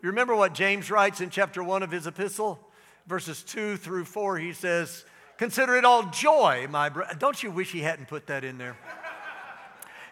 You 0.01 0.09
remember 0.09 0.35
what 0.35 0.53
James 0.53 0.89
writes 0.89 1.21
in 1.21 1.29
chapter 1.29 1.63
1 1.63 1.83
of 1.83 1.91
his 1.91 2.07
epistle? 2.07 2.59
Verses 3.05 3.43
2 3.43 3.77
through 3.77 4.05
4, 4.05 4.37
he 4.39 4.53
says, 4.53 5.05
Consider 5.37 5.75
it 5.75 5.85
all 5.85 6.03
joy, 6.09 6.67
my 6.69 6.89
brother. 6.89 7.15
Don't 7.17 7.41
you 7.41 7.51
wish 7.51 7.71
he 7.71 7.81
hadn't 7.81 8.07
put 8.07 8.27
that 8.27 8.43
in 8.43 8.57
there? 8.57 8.75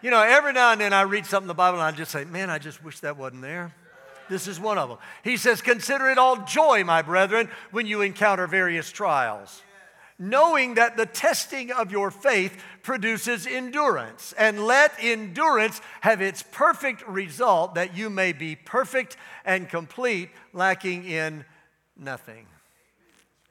You 0.02 0.10
know, 0.10 0.22
every 0.22 0.52
now 0.52 0.72
and 0.72 0.80
then 0.80 0.92
I 0.92 1.02
read 1.02 1.26
something 1.26 1.44
in 1.44 1.48
the 1.48 1.54
Bible 1.54 1.78
and 1.78 1.86
I 1.86 1.90
just 1.90 2.12
say, 2.12 2.24
man, 2.24 2.48
I 2.48 2.58
just 2.58 2.84
wish 2.84 3.00
that 3.00 3.16
wasn't 3.16 3.42
there. 3.42 3.74
This 4.28 4.46
is 4.48 4.58
one 4.60 4.78
of 4.78 4.88
them. 4.88 4.98
He 5.22 5.36
says, 5.36 5.62
Consider 5.62 6.08
it 6.08 6.18
all 6.18 6.44
joy, 6.44 6.84
my 6.84 7.02
brethren, 7.02 7.48
when 7.70 7.86
you 7.86 8.02
encounter 8.02 8.46
various 8.46 8.90
trials, 8.90 9.62
knowing 10.18 10.74
that 10.74 10.96
the 10.96 11.06
testing 11.06 11.70
of 11.70 11.92
your 11.92 12.10
faith 12.10 12.60
produces 12.82 13.46
endurance. 13.46 14.34
And 14.36 14.64
let 14.64 14.92
endurance 15.00 15.80
have 16.00 16.20
its 16.20 16.42
perfect 16.42 17.06
result, 17.06 17.76
that 17.76 17.96
you 17.96 18.10
may 18.10 18.32
be 18.32 18.56
perfect 18.56 19.16
and 19.44 19.68
complete, 19.68 20.30
lacking 20.52 21.04
in 21.04 21.44
nothing. 21.96 22.46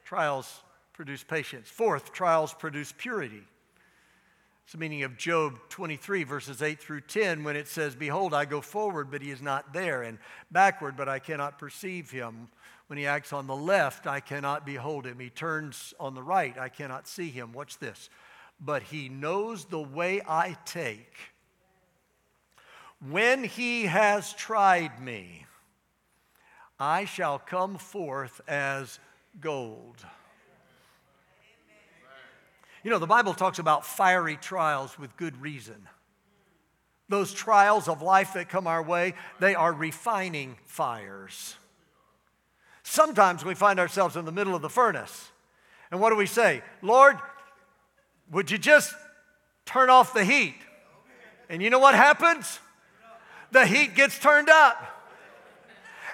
Trials 0.03 0.61
produce 0.95 1.23
patience. 1.23 1.67
Fourth, 1.67 2.13
trials 2.13 2.53
produce 2.53 2.93
purity. 2.97 3.43
It's 4.63 4.71
the 4.71 4.77
meaning 4.77 5.03
of 5.03 5.17
Job 5.17 5.59
23, 5.67 6.23
verses 6.23 6.61
8 6.61 6.79
through 6.79 7.01
10, 7.01 7.43
when 7.43 7.57
it 7.57 7.67
says, 7.67 7.95
Behold, 7.95 8.33
I 8.33 8.45
go 8.45 8.61
forward, 8.61 9.11
but 9.11 9.21
he 9.21 9.29
is 9.29 9.41
not 9.41 9.73
there, 9.73 10.03
and 10.03 10.17
backward, 10.51 10.95
but 10.95 11.09
I 11.09 11.19
cannot 11.19 11.59
perceive 11.59 12.09
him. 12.09 12.47
When 12.87 12.97
he 12.97 13.05
acts 13.05 13.33
on 13.33 13.45
the 13.45 13.55
left, 13.55 14.07
I 14.07 14.21
cannot 14.21 14.65
behold 14.65 15.05
him. 15.05 15.19
He 15.19 15.29
turns 15.29 15.93
on 15.99 16.15
the 16.15 16.23
right, 16.23 16.57
I 16.57 16.69
cannot 16.69 17.07
see 17.07 17.29
him. 17.29 17.51
Watch 17.51 17.77
this. 17.77 18.09
But 18.59 18.83
he 18.83 19.09
knows 19.09 19.65
the 19.65 19.81
way 19.81 20.21
I 20.25 20.55
take. 20.65 21.13
When 23.09 23.43
he 23.43 23.83
has 23.83 24.33
tried 24.33 25.01
me, 25.01 25.45
I 26.79 27.03
shall 27.03 27.37
come 27.37 27.77
forth 27.77 28.39
as 28.47 28.99
gold. 29.41 30.05
You 32.85 32.91
know, 32.91 32.99
the 32.99 33.07
Bible 33.07 33.33
talks 33.33 33.57
about 33.57 33.83
fiery 33.83 34.37
trials 34.37 34.99
with 34.99 35.17
good 35.17 35.41
reason. 35.41 35.87
Those 37.09 37.33
trials 37.33 37.87
of 37.87 38.03
life 38.03 38.33
that 38.33 38.47
come 38.47 38.67
our 38.67 38.83
way, 38.83 39.15
they 39.39 39.55
are 39.55 39.73
refining 39.73 40.55
fires. 40.65 41.55
Sometimes 42.83 43.43
we 43.43 43.55
find 43.55 43.79
ourselves 43.79 44.15
in 44.15 44.25
the 44.25 44.31
middle 44.31 44.53
of 44.53 44.61
the 44.61 44.69
furnace. 44.69 45.31
And 45.89 45.99
what 45.99 46.11
do 46.11 46.15
we 46.15 46.27
say? 46.27 46.61
Lord, 46.83 47.17
would 48.29 48.51
you 48.51 48.59
just 48.59 48.93
turn 49.65 49.89
off 49.89 50.13
the 50.13 50.23
heat? 50.23 50.53
And 51.49 51.63
you 51.63 51.71
know 51.71 51.79
what 51.79 51.95
happens? 51.95 52.59
The 53.49 53.65
heat 53.65 53.95
gets 53.95 54.19
turned 54.19 54.49
up. 54.49 54.77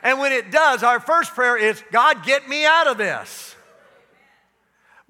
And 0.03 0.19
when 0.19 0.31
it 0.31 0.51
does, 0.51 0.83
our 0.83 1.01
first 1.01 1.33
prayer 1.35 1.57
is, 1.57 1.83
God, 1.91 2.23
get 2.23 2.47
me 2.47 2.65
out 2.65 2.87
of 2.87 2.97
this. 2.97 3.57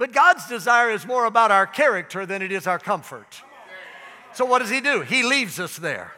But 0.01 0.13
God's 0.13 0.47
desire 0.47 0.89
is 0.89 1.05
more 1.05 1.25
about 1.25 1.51
our 1.51 1.67
character 1.67 2.25
than 2.25 2.41
it 2.41 2.51
is 2.51 2.65
our 2.65 2.79
comfort. 2.79 3.43
So, 4.33 4.45
what 4.45 4.57
does 4.57 4.71
He 4.71 4.81
do? 4.81 5.01
He 5.01 5.21
leaves 5.21 5.59
us 5.59 5.77
there. 5.77 6.11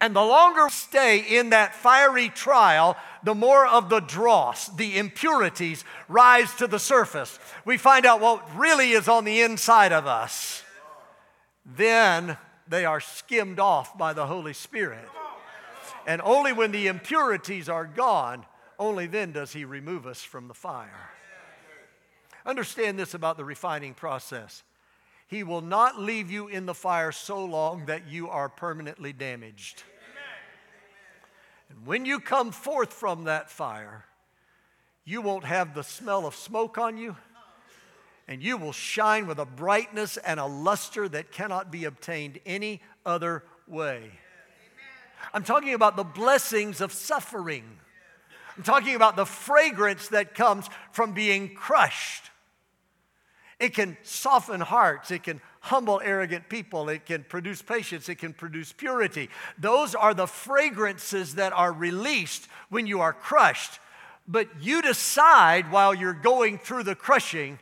And 0.00 0.14
the 0.14 0.22
longer 0.22 0.62
we 0.62 0.70
stay 0.70 1.18
in 1.18 1.50
that 1.50 1.74
fiery 1.74 2.28
trial, 2.28 2.96
the 3.24 3.34
more 3.34 3.66
of 3.66 3.88
the 3.88 3.98
dross, 3.98 4.68
the 4.68 4.98
impurities 4.98 5.84
rise 6.06 6.54
to 6.58 6.68
the 6.68 6.78
surface. 6.78 7.40
We 7.64 7.76
find 7.76 8.06
out 8.06 8.20
what 8.20 8.56
really 8.56 8.92
is 8.92 9.08
on 9.08 9.24
the 9.24 9.40
inside 9.40 9.90
of 9.90 10.06
us. 10.06 10.62
Then 11.64 12.36
they 12.68 12.84
are 12.84 13.00
skimmed 13.00 13.58
off 13.58 13.98
by 13.98 14.12
the 14.12 14.28
Holy 14.28 14.52
Spirit. 14.52 15.08
And 16.06 16.22
only 16.22 16.52
when 16.52 16.70
the 16.70 16.86
impurities 16.86 17.68
are 17.68 17.84
gone, 17.84 18.46
only 18.78 19.08
then 19.08 19.32
does 19.32 19.52
He 19.52 19.64
remove 19.64 20.06
us 20.06 20.22
from 20.22 20.46
the 20.46 20.54
fire. 20.54 21.10
Understand 22.46 22.98
this 22.98 23.12
about 23.12 23.36
the 23.36 23.44
refining 23.44 23.92
process. 23.92 24.62
He 25.26 25.42
will 25.42 25.60
not 25.60 26.00
leave 26.00 26.30
you 26.30 26.46
in 26.46 26.66
the 26.66 26.74
fire 26.74 27.10
so 27.10 27.44
long 27.44 27.86
that 27.86 28.08
you 28.08 28.28
are 28.28 28.48
permanently 28.48 29.12
damaged. 29.12 29.82
And 31.68 31.84
when 31.84 32.04
you 32.04 32.20
come 32.20 32.52
forth 32.52 32.92
from 32.92 33.24
that 33.24 33.50
fire, 33.50 34.04
you 35.04 35.20
won't 35.20 35.44
have 35.44 35.74
the 35.74 35.82
smell 35.82 36.26
of 36.26 36.36
smoke 36.36 36.78
on 36.78 36.96
you, 36.96 37.16
and 38.28 38.40
you 38.40 38.56
will 38.56 38.72
shine 38.72 39.26
with 39.26 39.38
a 39.38 39.44
brightness 39.44 40.16
and 40.16 40.38
a 40.38 40.46
luster 40.46 41.08
that 41.08 41.32
cannot 41.32 41.72
be 41.72 41.84
obtained 41.84 42.38
any 42.46 42.80
other 43.04 43.42
way. 43.66 44.12
I'm 45.34 45.42
talking 45.42 45.74
about 45.74 45.96
the 45.96 46.04
blessings 46.04 46.80
of 46.80 46.92
suffering. 46.92 47.64
I'm 48.56 48.62
talking 48.62 48.94
about 48.94 49.16
the 49.16 49.26
fragrance 49.26 50.08
that 50.08 50.34
comes 50.34 50.68
from 50.92 51.12
being 51.12 51.54
crushed. 51.54 52.30
It 53.58 53.74
can 53.74 53.96
soften 54.02 54.60
hearts. 54.60 55.10
It 55.10 55.22
can 55.22 55.40
humble 55.60 56.00
arrogant 56.04 56.48
people. 56.48 56.88
It 56.88 57.06
can 57.06 57.24
produce 57.24 57.62
patience. 57.62 58.08
It 58.08 58.16
can 58.16 58.32
produce 58.32 58.72
purity. 58.72 59.30
Those 59.58 59.94
are 59.94 60.14
the 60.14 60.26
fragrances 60.26 61.36
that 61.36 61.52
are 61.52 61.72
released 61.72 62.48
when 62.68 62.86
you 62.86 63.00
are 63.00 63.12
crushed. 63.12 63.80
But 64.28 64.48
you 64.60 64.82
decide 64.82 65.70
while 65.70 65.94
you're 65.94 66.12
going 66.12 66.58
through 66.58 66.82
the 66.82 66.94
crushing 66.94 67.58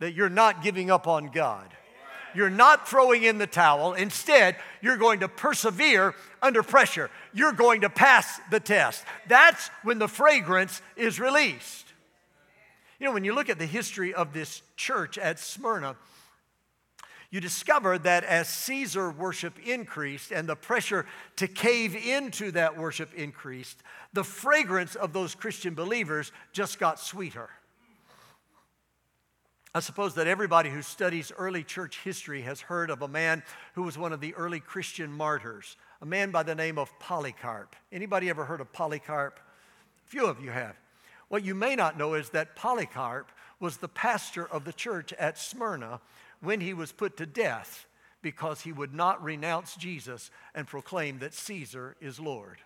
that 0.00 0.12
you're 0.12 0.28
not 0.28 0.62
giving 0.62 0.90
up 0.90 1.06
on 1.06 1.26
God. 1.28 1.74
You're 2.34 2.50
not 2.50 2.88
throwing 2.88 3.22
in 3.22 3.38
the 3.38 3.46
towel. 3.46 3.94
Instead, 3.94 4.56
you're 4.82 4.96
going 4.96 5.20
to 5.20 5.28
persevere 5.28 6.14
under 6.42 6.62
pressure. 6.62 7.10
You're 7.32 7.52
going 7.52 7.82
to 7.82 7.90
pass 7.90 8.40
the 8.50 8.60
test. 8.60 9.04
That's 9.28 9.68
when 9.84 9.98
the 9.98 10.08
fragrance 10.08 10.82
is 10.96 11.20
released. 11.20 11.83
You 12.98 13.06
know, 13.06 13.12
when 13.12 13.24
you 13.24 13.34
look 13.34 13.48
at 13.48 13.58
the 13.58 13.66
history 13.66 14.14
of 14.14 14.32
this 14.32 14.62
church 14.76 15.18
at 15.18 15.38
Smyrna, 15.38 15.96
you 17.30 17.40
discover 17.40 17.98
that 17.98 18.22
as 18.22 18.48
Caesar 18.48 19.10
worship 19.10 19.58
increased 19.66 20.30
and 20.30 20.48
the 20.48 20.54
pressure 20.54 21.04
to 21.36 21.48
cave 21.48 21.96
into 21.96 22.52
that 22.52 22.78
worship 22.78 23.12
increased, 23.14 23.82
the 24.12 24.22
fragrance 24.22 24.94
of 24.94 25.12
those 25.12 25.34
Christian 25.34 25.74
believers 25.74 26.30
just 26.52 26.78
got 26.78 27.00
sweeter. 27.00 27.50
I 29.74 29.80
suppose 29.80 30.14
that 30.14 30.28
everybody 30.28 30.70
who 30.70 30.82
studies 30.82 31.32
early 31.36 31.64
church 31.64 31.98
history 32.04 32.42
has 32.42 32.60
heard 32.60 32.90
of 32.90 33.02
a 33.02 33.08
man 33.08 33.42
who 33.74 33.82
was 33.82 33.98
one 33.98 34.12
of 34.12 34.20
the 34.20 34.32
early 34.36 34.60
Christian 34.60 35.10
martyrs, 35.10 35.76
a 36.00 36.06
man 36.06 36.30
by 36.30 36.44
the 36.44 36.54
name 36.54 36.78
of 36.78 36.96
Polycarp. 37.00 37.74
Anybody 37.90 38.30
ever 38.30 38.44
heard 38.44 38.60
of 38.60 38.72
Polycarp? 38.72 39.40
A 40.06 40.08
few 40.08 40.26
of 40.26 40.40
you 40.40 40.52
have. 40.52 40.76
What 41.28 41.44
you 41.44 41.54
may 41.54 41.74
not 41.76 41.98
know 41.98 42.14
is 42.14 42.30
that 42.30 42.56
Polycarp 42.56 43.30
was 43.60 43.78
the 43.78 43.88
pastor 43.88 44.46
of 44.46 44.64
the 44.64 44.72
church 44.72 45.12
at 45.14 45.38
Smyrna 45.38 46.00
when 46.40 46.60
he 46.60 46.74
was 46.74 46.92
put 46.92 47.16
to 47.16 47.26
death 47.26 47.86
because 48.22 48.62
he 48.62 48.72
would 48.72 48.94
not 48.94 49.22
renounce 49.22 49.76
Jesus 49.76 50.30
and 50.54 50.66
proclaim 50.66 51.18
that 51.18 51.34
Caesar 51.34 51.96
is 52.00 52.18
Lord. 52.18 52.58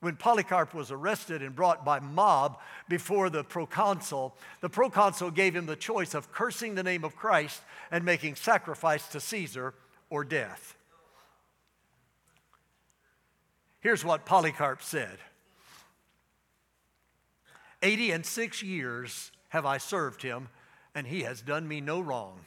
When 0.00 0.16
Polycarp 0.16 0.74
was 0.74 0.90
arrested 0.90 1.42
and 1.42 1.56
brought 1.56 1.82
by 1.84 1.98
mob 1.98 2.58
before 2.88 3.30
the 3.30 3.42
proconsul, 3.42 4.36
the 4.60 4.68
proconsul 4.68 5.30
gave 5.30 5.56
him 5.56 5.64
the 5.64 5.76
choice 5.76 6.12
of 6.12 6.30
cursing 6.30 6.74
the 6.74 6.82
name 6.82 7.04
of 7.04 7.16
Christ 7.16 7.62
and 7.90 8.04
making 8.04 8.34
sacrifice 8.34 9.08
to 9.08 9.20
Caesar 9.20 9.72
or 10.10 10.24
death. 10.24 10.76
Here's 13.80 14.04
what 14.04 14.26
Polycarp 14.26 14.82
said 14.82 15.18
Eighty 17.84 18.12
and 18.12 18.24
six 18.24 18.62
years 18.62 19.30
have 19.50 19.66
I 19.66 19.76
served 19.76 20.22
him 20.22 20.48
and 20.94 21.06
he 21.06 21.20
has 21.20 21.42
done 21.42 21.68
me 21.68 21.82
no 21.82 22.00
wrong. 22.00 22.40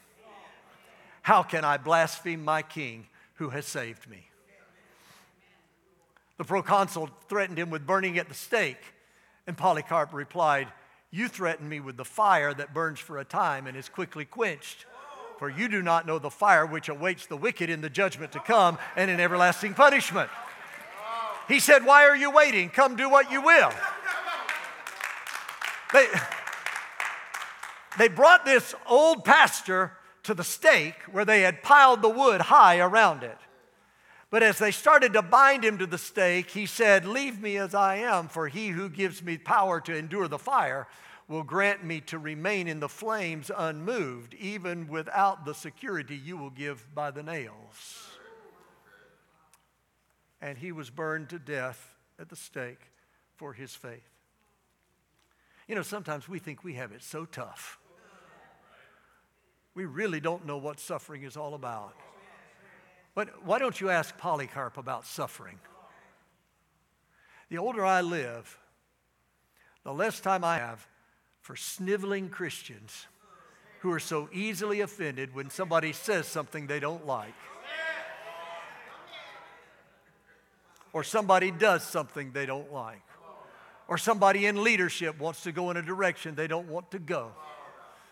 How 1.22 1.44
can 1.44 1.64
I 1.64 1.78
blaspheme 1.78 2.44
my 2.44 2.64
king 2.64 3.06
who 3.36 3.50
has 3.50 3.68
saved 3.68 4.10
me? 4.10 4.30
The 6.38 6.44
proconsul 6.44 7.12
threatened 7.30 7.60
him 7.60 7.70
with 7.70 7.86
burning 7.86 8.18
at 8.18 8.30
the 8.30 8.34
stake, 8.34 8.82
and 9.46 9.56
Polycarp 9.56 10.12
replied, 10.12 10.70
You 11.12 11.28
threaten 11.28 11.70
me 11.70 11.82
with 11.82 11.98
the 11.98 12.06
fire 12.06 12.54
that 12.56 12.74
burns 12.74 13.00
for 13.00 13.20
a 13.20 13.26
time 13.26 13.68
and 13.68 13.78
is 13.78 13.90
quickly 13.90 14.26
quenched. 14.26 14.88
For 15.38 15.50
you 15.52 15.68
do 15.68 15.84
not 15.84 16.08
know 16.08 16.18
the 16.18 16.32
fire 16.32 16.66
which 16.66 16.90
awaits 16.90 17.28
the 17.28 17.38
wicked 17.38 17.70
in 17.70 17.82
the 17.82 17.92
judgment 17.92 18.32
to 18.32 18.40
come 18.40 18.80
and 18.96 19.12
in 19.12 19.20
everlasting 19.20 19.76
punishment. 19.76 20.32
He 21.48 21.60
said, 21.60 21.86
Why 21.86 22.06
are 22.06 22.18
you 22.18 22.32
waiting? 22.32 22.70
Come 22.70 22.96
do 22.96 23.08
what 23.08 23.32
you 23.32 23.42
will. 23.42 23.72
They, 25.94 26.08
they 27.98 28.08
brought 28.08 28.46
this 28.46 28.76
old 28.86 29.24
pastor 29.24 29.94
to 30.24 30.34
the 30.34 30.44
stake 30.44 30.96
where 31.12 31.26
they 31.26 31.42
had 31.42 31.64
piled 31.64 32.02
the 32.02 32.10
wood 32.10 32.42
high 32.42 32.80
around 32.80 33.24
it. 33.24 33.38
But 34.30 34.44
as 34.44 34.60
they 34.60 34.72
started 34.72 35.14
to 35.14 35.22
bind 35.22 35.64
him 35.64 35.78
to 35.78 35.86
the 35.86 35.98
stake, 35.98 36.50
he 36.50 36.66
said, 36.66 37.06
Leave 37.06 37.42
me 37.42 37.58
as 37.58 37.74
I 37.74 37.96
am, 37.96 38.28
for 38.28 38.50
he 38.50 38.70
who 38.70 38.90
gives 38.90 39.24
me 39.24 39.38
power 39.38 39.80
to 39.82 39.96
endure 39.96 40.28
the 40.28 40.38
fire 40.38 40.88
will 41.30 41.44
grant 41.44 41.84
me 41.84 42.02
to 42.02 42.20
remain 42.20 42.68
in 42.68 42.80
the 42.80 42.90
flames 42.90 43.52
unmoved, 43.56 44.34
even 44.34 44.88
without 44.88 45.46
the 45.46 45.54
security 45.54 46.16
you 46.16 46.38
will 46.38 46.50
give 46.50 46.86
by 46.94 47.12
the 47.12 47.24
nails. 47.24 48.10
And 50.42 50.58
he 50.58 50.72
was 50.72 50.90
burned 50.90 51.30
to 51.30 51.40
death 51.40 51.96
at 52.20 52.30
the 52.30 52.36
stake 52.36 52.92
for 53.36 53.54
his 53.54 53.74
faith. 53.74 54.17
You 55.68 55.76
know, 55.76 55.82
sometimes 55.82 56.30
we 56.30 56.40
think 56.40 56.64
we 56.64 56.74
have 56.76 56.92
it 56.92 57.04
so 57.04 57.26
tough 57.26 57.80
we 59.78 59.86
really 59.86 60.20
don't 60.20 60.44
know 60.44 60.58
what 60.58 60.80
suffering 60.80 61.22
is 61.22 61.38
all 61.38 61.54
about. 61.54 61.94
But 63.14 63.46
why 63.46 63.60
don't 63.60 63.80
you 63.80 63.92
ask 63.92 64.18
Polycarp 64.18 64.76
about 64.76 65.06
suffering? 65.06 65.60
The 67.50 67.60
older 67.60 67.86
I 67.86 68.02
live, 68.02 68.58
the 69.84 69.94
less 69.94 70.20
time 70.20 70.44
I 70.44 70.58
have 70.58 70.88
for 71.42 71.56
sniveling 71.56 72.30
Christians 72.30 73.06
who 73.82 73.92
are 73.92 74.00
so 74.00 74.30
easily 74.34 74.82
offended 74.82 75.36
when 75.36 75.52
somebody 75.52 75.94
says 75.94 76.26
something 76.26 76.66
they 76.66 76.80
don't 76.80 77.06
like. 77.06 77.36
Or 80.92 81.04
somebody 81.04 81.52
does 81.52 81.84
something 81.84 82.32
they 82.32 82.48
don't 82.48 82.74
like. 82.74 83.07
Or 83.88 83.98
somebody 83.98 84.46
in 84.46 84.64
leadership 84.64 85.20
wants 85.20 85.44
to 85.44 85.52
go 85.52 85.72
in 85.72 85.78
a 85.78 85.82
direction 85.82 86.36
they 86.36 86.48
don't 86.48 86.68
want 86.68 86.92
to 86.92 87.00
go. 87.00 87.32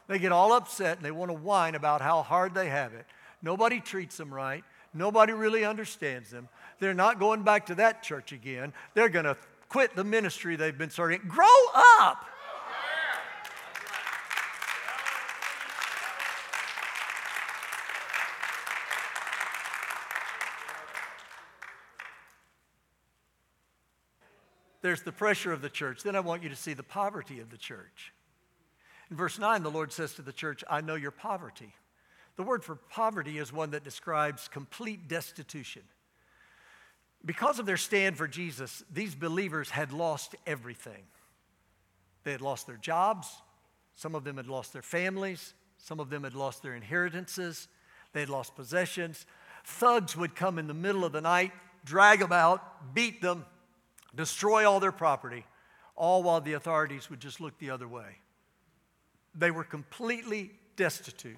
They 0.07 0.19
get 0.19 0.31
all 0.31 0.53
upset 0.53 0.97
and 0.97 1.05
they 1.05 1.11
want 1.11 1.29
to 1.29 1.37
whine 1.37 1.75
about 1.75 2.01
how 2.01 2.21
hard 2.21 2.53
they 2.53 2.69
have 2.69 2.93
it. 2.93 3.05
Nobody 3.41 3.79
treats 3.79 4.17
them 4.17 4.33
right. 4.33 4.63
Nobody 4.93 5.33
really 5.33 5.65
understands 5.65 6.31
them. 6.31 6.47
They're 6.79 6.93
not 6.93 7.19
going 7.19 7.43
back 7.43 7.65
to 7.67 7.75
that 7.75 8.03
church 8.03 8.31
again. 8.31 8.73
They're 8.93 9.09
going 9.09 9.25
to 9.25 9.37
quit 9.67 9.95
the 9.95 10.03
ministry 10.03 10.55
they've 10.55 10.77
been 10.77 10.89
serving. 10.89 11.21
Grow 11.27 11.47
up. 11.99 12.25
There's 24.85 25.01
the 25.01 25.11
pressure 25.11 25.51
of 25.51 25.63
the 25.63 25.69
church. 25.69 26.03
Then 26.03 26.15
I 26.15 26.19
want 26.19 26.43
you 26.43 26.49
to 26.49 26.55
see 26.55 26.75
the 26.75 26.83
poverty 26.83 27.39
of 27.39 27.49
the 27.49 27.57
church. 27.57 28.13
In 29.09 29.17
verse 29.17 29.39
9, 29.39 29.63
the 29.63 29.71
Lord 29.71 29.91
says 29.91 30.13
to 30.13 30.21
the 30.21 30.31
church, 30.31 30.63
I 30.69 30.81
know 30.81 30.93
your 30.93 31.09
poverty. 31.09 31.73
The 32.35 32.43
word 32.43 32.63
for 32.63 32.75
poverty 32.75 33.39
is 33.39 33.51
one 33.51 33.71
that 33.71 33.83
describes 33.83 34.47
complete 34.47 35.07
destitution. 35.07 35.81
Because 37.25 37.57
of 37.57 37.65
their 37.65 37.77
stand 37.77 38.15
for 38.15 38.27
Jesus, 38.27 38.83
these 38.93 39.15
believers 39.15 39.71
had 39.71 39.91
lost 39.91 40.35
everything. 40.45 41.01
They 42.23 42.31
had 42.31 42.41
lost 42.41 42.67
their 42.67 42.77
jobs, 42.77 43.41
some 43.95 44.13
of 44.13 44.23
them 44.23 44.37
had 44.37 44.47
lost 44.47 44.71
their 44.71 44.83
families, 44.83 45.55
some 45.79 45.99
of 45.99 46.11
them 46.11 46.23
had 46.23 46.35
lost 46.35 46.61
their 46.61 46.75
inheritances, 46.75 47.69
they 48.13 48.19
had 48.19 48.29
lost 48.29 48.55
possessions. 48.55 49.25
Thugs 49.63 50.15
would 50.15 50.35
come 50.35 50.59
in 50.59 50.67
the 50.67 50.75
middle 50.75 51.03
of 51.03 51.11
the 51.11 51.21
night, 51.21 51.53
drag 51.85 52.19
them 52.19 52.31
out, 52.31 52.93
beat 52.93 53.19
them, 53.19 53.45
destroy 54.15 54.69
all 54.69 54.79
their 54.79 54.91
property, 54.91 55.45
all 55.95 56.23
while 56.23 56.41
the 56.41 56.53
authorities 56.53 57.09
would 57.09 57.19
just 57.19 57.39
look 57.39 57.57
the 57.57 57.69
other 57.69 57.87
way. 57.87 58.17
They 59.33 59.51
were 59.51 59.63
completely 59.63 60.51
destitute. 60.75 61.37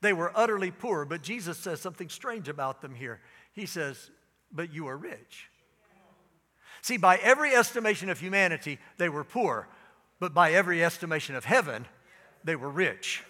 They 0.00 0.12
were 0.12 0.32
utterly 0.34 0.70
poor, 0.70 1.04
but 1.04 1.22
Jesus 1.22 1.58
says 1.58 1.80
something 1.80 2.08
strange 2.08 2.48
about 2.48 2.82
them 2.82 2.94
here. 2.94 3.20
He 3.52 3.66
says, 3.66 4.10
But 4.52 4.72
you 4.72 4.86
are 4.88 4.96
rich. 4.96 5.50
See, 6.82 6.98
by 6.98 7.16
every 7.16 7.54
estimation 7.54 8.10
of 8.10 8.20
humanity, 8.20 8.78
they 8.98 9.08
were 9.08 9.24
poor, 9.24 9.68
but 10.20 10.34
by 10.34 10.52
every 10.52 10.84
estimation 10.84 11.34
of 11.34 11.46
heaven, 11.46 11.86
they 12.44 12.56
were 12.56 12.68
rich. 12.68 13.24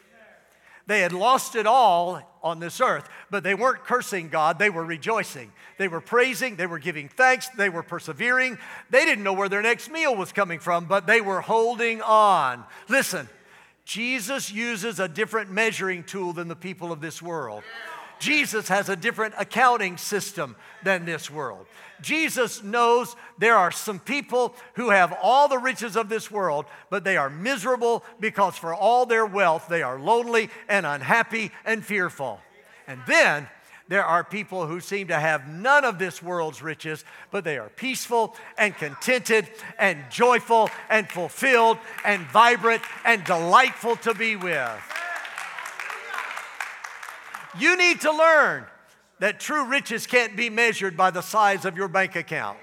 They 0.87 1.01
had 1.01 1.13
lost 1.13 1.55
it 1.57 1.67
all 1.67 2.23
on 2.43 2.61
this 2.61 2.81
earth, 2.81 3.09
but 3.31 3.43
they 3.43 3.55
weren't 3.55 3.85
cursing 3.85 4.29
God. 4.29 4.59
They 4.59 4.69
were 4.69 4.85
rejoicing. 4.85 5.51
They 5.79 5.89
were 5.89 6.03
praising. 6.03 6.57
They 6.57 6.67
were 6.67 6.79
giving 6.79 7.09
thanks. 7.09 7.49
They 7.49 7.71
were 7.71 7.83
persevering. 7.83 8.59
They 8.91 9.05
didn't 9.07 9.25
know 9.25 9.33
where 9.33 9.49
their 9.49 9.63
next 9.63 9.91
meal 9.91 10.15
was 10.15 10.33
coming 10.33 10.59
from, 10.59 10.85
but 10.85 11.07
they 11.07 11.23
were 11.23 11.41
holding 11.41 12.03
on. 12.03 12.65
Listen, 12.89 13.29
Jesus 13.87 14.53
uses 14.53 15.01
a 15.01 15.09
different 15.09 15.51
measuring 15.51 16.05
tool 16.05 16.33
than 16.33 16.49
the 16.49 16.57
people 16.57 16.93
of 16.93 17.01
this 17.01 17.23
world. 17.23 17.63
Jesus 18.19 18.69
has 18.69 18.89
a 18.89 18.97
different 18.97 19.35
accounting 19.39 19.97
system 19.97 20.57
than 20.83 21.05
this 21.05 21.31
world. 21.31 21.67
Jesus 22.01 22.63
knows 22.63 23.17
there 23.39 23.57
are 23.57 23.71
some 23.71 23.99
people 23.99 24.55
who 24.75 24.91
have 24.91 25.17
all 25.23 25.49
the 25.49 25.59
riches 25.59 25.97
of 25.97 26.09
this 26.09 26.31
world, 26.31 26.67
but 26.91 27.05
they 27.05 27.17
are 27.17 27.31
miserable 27.31 28.05
because 28.21 28.57
for 28.57 28.75
all 28.75 29.07
their 29.07 29.27
wealth, 29.27 29.67
they 29.69 29.83
are 29.83 29.99
lonely 29.99 30.51
and 30.69 30.85
unhappy 30.85 31.51
and 31.65 31.85
fearful. 31.85 32.41
And 32.87 33.01
then 33.07 33.49
there 33.89 34.05
are 34.05 34.25
people 34.25 34.67
who 34.67 34.81
seem 34.81 35.09
to 35.09 35.19
have 35.19 35.47
none 35.47 35.85
of 35.85 35.99
this 35.99 36.23
world's 36.23 36.63
riches, 36.63 37.05
but 37.31 37.45
they 37.45 37.59
are 37.59 37.69
peaceful 37.69 38.35
and 38.57 38.75
contented 38.77 39.49
and 39.79 39.99
joyful 40.11 40.71
and 40.89 41.09
fulfilled 41.09 41.79
and 42.05 42.23
vibrant 42.29 42.83
and 43.05 43.25
delightful 43.25 43.97
to 43.97 44.15
be 44.15 44.37
with. 44.37 44.71
You 47.59 47.77
need 47.77 48.01
to 48.03 48.11
learn 48.11 48.67
that 49.21 49.41
true 49.41 49.67
riches 49.67 50.07
can't 50.07 50.37
be 50.37 50.51
measured 50.51 50.97
by 50.97 51.11
the 51.11 51.21
size 51.23 51.65
of 51.65 51.77
your 51.77 51.89
bank 51.89 52.17
account. 52.17 52.59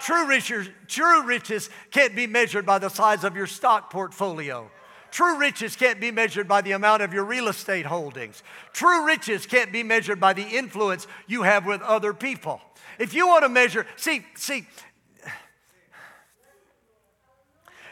True 0.00 0.26
riches, 0.26 0.68
true 0.86 1.24
riches 1.24 1.70
can't 1.90 2.14
be 2.14 2.26
measured 2.26 2.66
by 2.66 2.78
the 2.78 2.88
size 2.88 3.24
of 3.24 3.36
your 3.36 3.46
stock 3.46 3.90
portfolio. 3.90 4.70
True 5.10 5.38
riches 5.38 5.76
can't 5.76 6.00
be 6.00 6.10
measured 6.10 6.48
by 6.48 6.60
the 6.60 6.72
amount 6.72 7.02
of 7.02 7.14
your 7.14 7.24
real 7.24 7.48
estate 7.48 7.86
holdings. 7.86 8.42
True 8.72 9.06
riches 9.06 9.46
can't 9.46 9.72
be 9.72 9.82
measured 9.82 10.20
by 10.20 10.32
the 10.32 10.42
influence 10.42 11.06
you 11.26 11.42
have 11.42 11.64
with 11.64 11.80
other 11.82 12.12
people. 12.12 12.60
If 12.98 13.14
you 13.14 13.26
want 13.26 13.44
to 13.44 13.48
measure, 13.48 13.86
see, 13.96 14.26
see, 14.34 14.66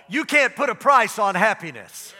you 0.08 0.24
can't 0.24 0.54
put 0.54 0.68
a 0.68 0.74
price 0.74 1.18
on 1.18 1.34
happiness. 1.34 2.12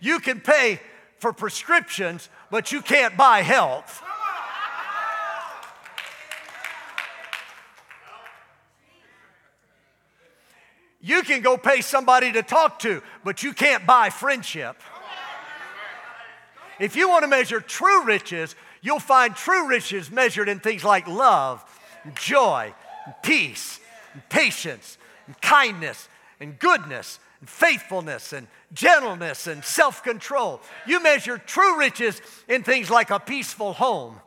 You 0.00 0.18
can 0.18 0.40
pay 0.40 0.80
for 1.18 1.32
prescriptions, 1.32 2.28
but 2.50 2.72
you 2.72 2.82
can't 2.82 3.16
buy 3.16 3.42
health. 3.42 4.02
You 11.02 11.22
can 11.22 11.40
go 11.40 11.56
pay 11.56 11.80
somebody 11.80 12.32
to 12.32 12.42
talk 12.42 12.78
to, 12.80 13.02
but 13.24 13.42
you 13.42 13.54
can't 13.54 13.86
buy 13.86 14.10
friendship. 14.10 14.76
If 16.78 16.96
you 16.96 17.08
want 17.08 17.24
to 17.24 17.28
measure 17.28 17.60
true 17.60 18.04
riches, 18.04 18.54
you'll 18.82 19.00
find 19.00 19.34
true 19.34 19.68
riches 19.68 20.10
measured 20.10 20.48
in 20.48 20.60
things 20.60 20.84
like 20.84 21.06
love, 21.06 21.62
joy, 22.14 22.74
peace, 23.22 23.80
patience, 24.28 24.98
kindness, 25.40 26.08
and 26.38 26.58
goodness, 26.58 27.18
and 27.40 27.48
faithfulness, 27.48 28.32
and 28.32 28.46
gentleness, 28.72 29.46
and 29.46 29.64
self 29.64 30.02
control. 30.02 30.60
You 30.86 31.02
measure 31.02 31.38
true 31.38 31.78
riches 31.78 32.20
in 32.48 32.62
things 32.62 32.90
like 32.90 33.10
a 33.10 33.18
peaceful 33.18 33.72
home, 33.72 34.20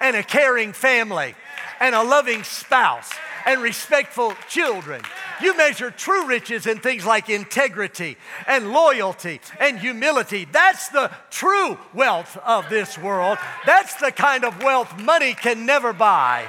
and 0.00 0.16
a 0.16 0.22
caring 0.22 0.72
family, 0.72 1.34
and 1.80 1.94
a 1.94 2.02
loving 2.02 2.44
spouse, 2.44 3.10
and 3.44 3.60
respectful 3.60 4.34
children. 4.48 5.02
You 5.42 5.56
measure 5.56 5.90
true 5.90 6.26
riches 6.26 6.66
in 6.66 6.78
things 6.78 7.06
like 7.06 7.30
integrity 7.30 8.18
and 8.46 8.72
loyalty 8.72 9.40
and 9.58 9.78
humility. 9.78 10.46
That's 10.50 10.88
the 10.88 11.10
true 11.30 11.78
wealth 11.94 12.36
of 12.44 12.68
this 12.68 12.98
world. 12.98 13.38
That's 13.64 13.94
the 13.96 14.12
kind 14.12 14.44
of 14.44 14.62
wealth 14.62 15.00
money 15.00 15.34
can 15.34 15.64
never 15.64 15.92
buy. 15.92 16.46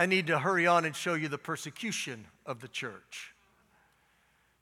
I 0.00 0.06
need 0.06 0.28
to 0.28 0.38
hurry 0.38 0.66
on 0.66 0.86
and 0.86 0.96
show 0.96 1.12
you 1.12 1.28
the 1.28 1.36
persecution 1.36 2.24
of 2.46 2.62
the 2.62 2.68
church. 2.68 3.34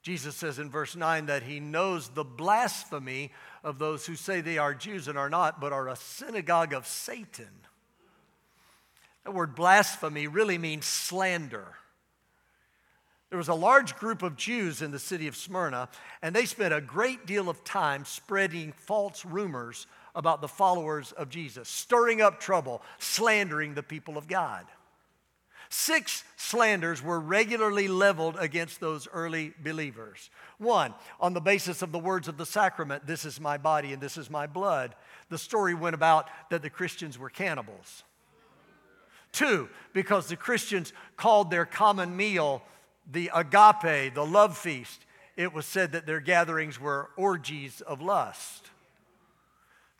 Jesus 0.02 0.34
says 0.34 0.58
in 0.58 0.68
verse 0.68 0.96
9 0.96 1.26
that 1.26 1.44
he 1.44 1.60
knows 1.60 2.08
the 2.08 2.24
blasphemy 2.24 3.30
of 3.62 3.78
those 3.78 4.04
who 4.04 4.16
say 4.16 4.40
they 4.40 4.58
are 4.58 4.74
Jews 4.74 5.06
and 5.06 5.16
are 5.16 5.30
not, 5.30 5.60
but 5.60 5.72
are 5.72 5.86
a 5.86 5.94
synagogue 5.94 6.74
of 6.74 6.88
Satan. 6.88 7.52
The 9.22 9.30
word 9.30 9.54
blasphemy 9.54 10.26
really 10.26 10.58
means 10.58 10.86
slander. 10.86 11.76
There 13.30 13.38
was 13.38 13.46
a 13.46 13.54
large 13.54 13.94
group 13.94 14.24
of 14.24 14.34
Jews 14.34 14.82
in 14.82 14.90
the 14.90 14.98
city 14.98 15.28
of 15.28 15.36
Smyrna, 15.36 15.88
and 16.20 16.34
they 16.34 16.46
spent 16.46 16.74
a 16.74 16.80
great 16.80 17.26
deal 17.26 17.48
of 17.48 17.62
time 17.62 18.04
spreading 18.04 18.72
false 18.72 19.24
rumors 19.24 19.86
about 20.16 20.40
the 20.40 20.48
followers 20.48 21.12
of 21.12 21.28
Jesus, 21.28 21.68
stirring 21.68 22.20
up 22.20 22.40
trouble, 22.40 22.82
slandering 22.98 23.74
the 23.74 23.84
people 23.84 24.18
of 24.18 24.26
God. 24.26 24.66
Six 25.70 26.24
slanders 26.36 27.02
were 27.02 27.20
regularly 27.20 27.88
leveled 27.88 28.36
against 28.38 28.80
those 28.80 29.06
early 29.12 29.52
believers. 29.62 30.30
One, 30.56 30.94
on 31.20 31.34
the 31.34 31.40
basis 31.40 31.82
of 31.82 31.92
the 31.92 31.98
words 31.98 32.26
of 32.26 32.38
the 32.38 32.46
sacrament, 32.46 33.06
this 33.06 33.24
is 33.24 33.40
my 33.40 33.58
body 33.58 33.92
and 33.92 34.02
this 34.02 34.16
is 34.16 34.30
my 34.30 34.46
blood, 34.46 34.94
the 35.28 35.38
story 35.38 35.74
went 35.74 35.94
about 35.94 36.28
that 36.50 36.62
the 36.62 36.70
Christians 36.70 37.18
were 37.18 37.28
cannibals. 37.28 38.02
Two, 39.30 39.68
because 39.92 40.28
the 40.28 40.36
Christians 40.36 40.92
called 41.16 41.50
their 41.50 41.66
common 41.66 42.16
meal 42.16 42.62
the 43.10 43.30
agape, 43.34 44.14
the 44.14 44.24
love 44.26 44.56
feast, 44.56 45.04
it 45.36 45.52
was 45.52 45.66
said 45.66 45.92
that 45.92 46.06
their 46.06 46.20
gatherings 46.20 46.80
were 46.80 47.10
orgies 47.16 47.80
of 47.82 48.00
lust. 48.00 48.70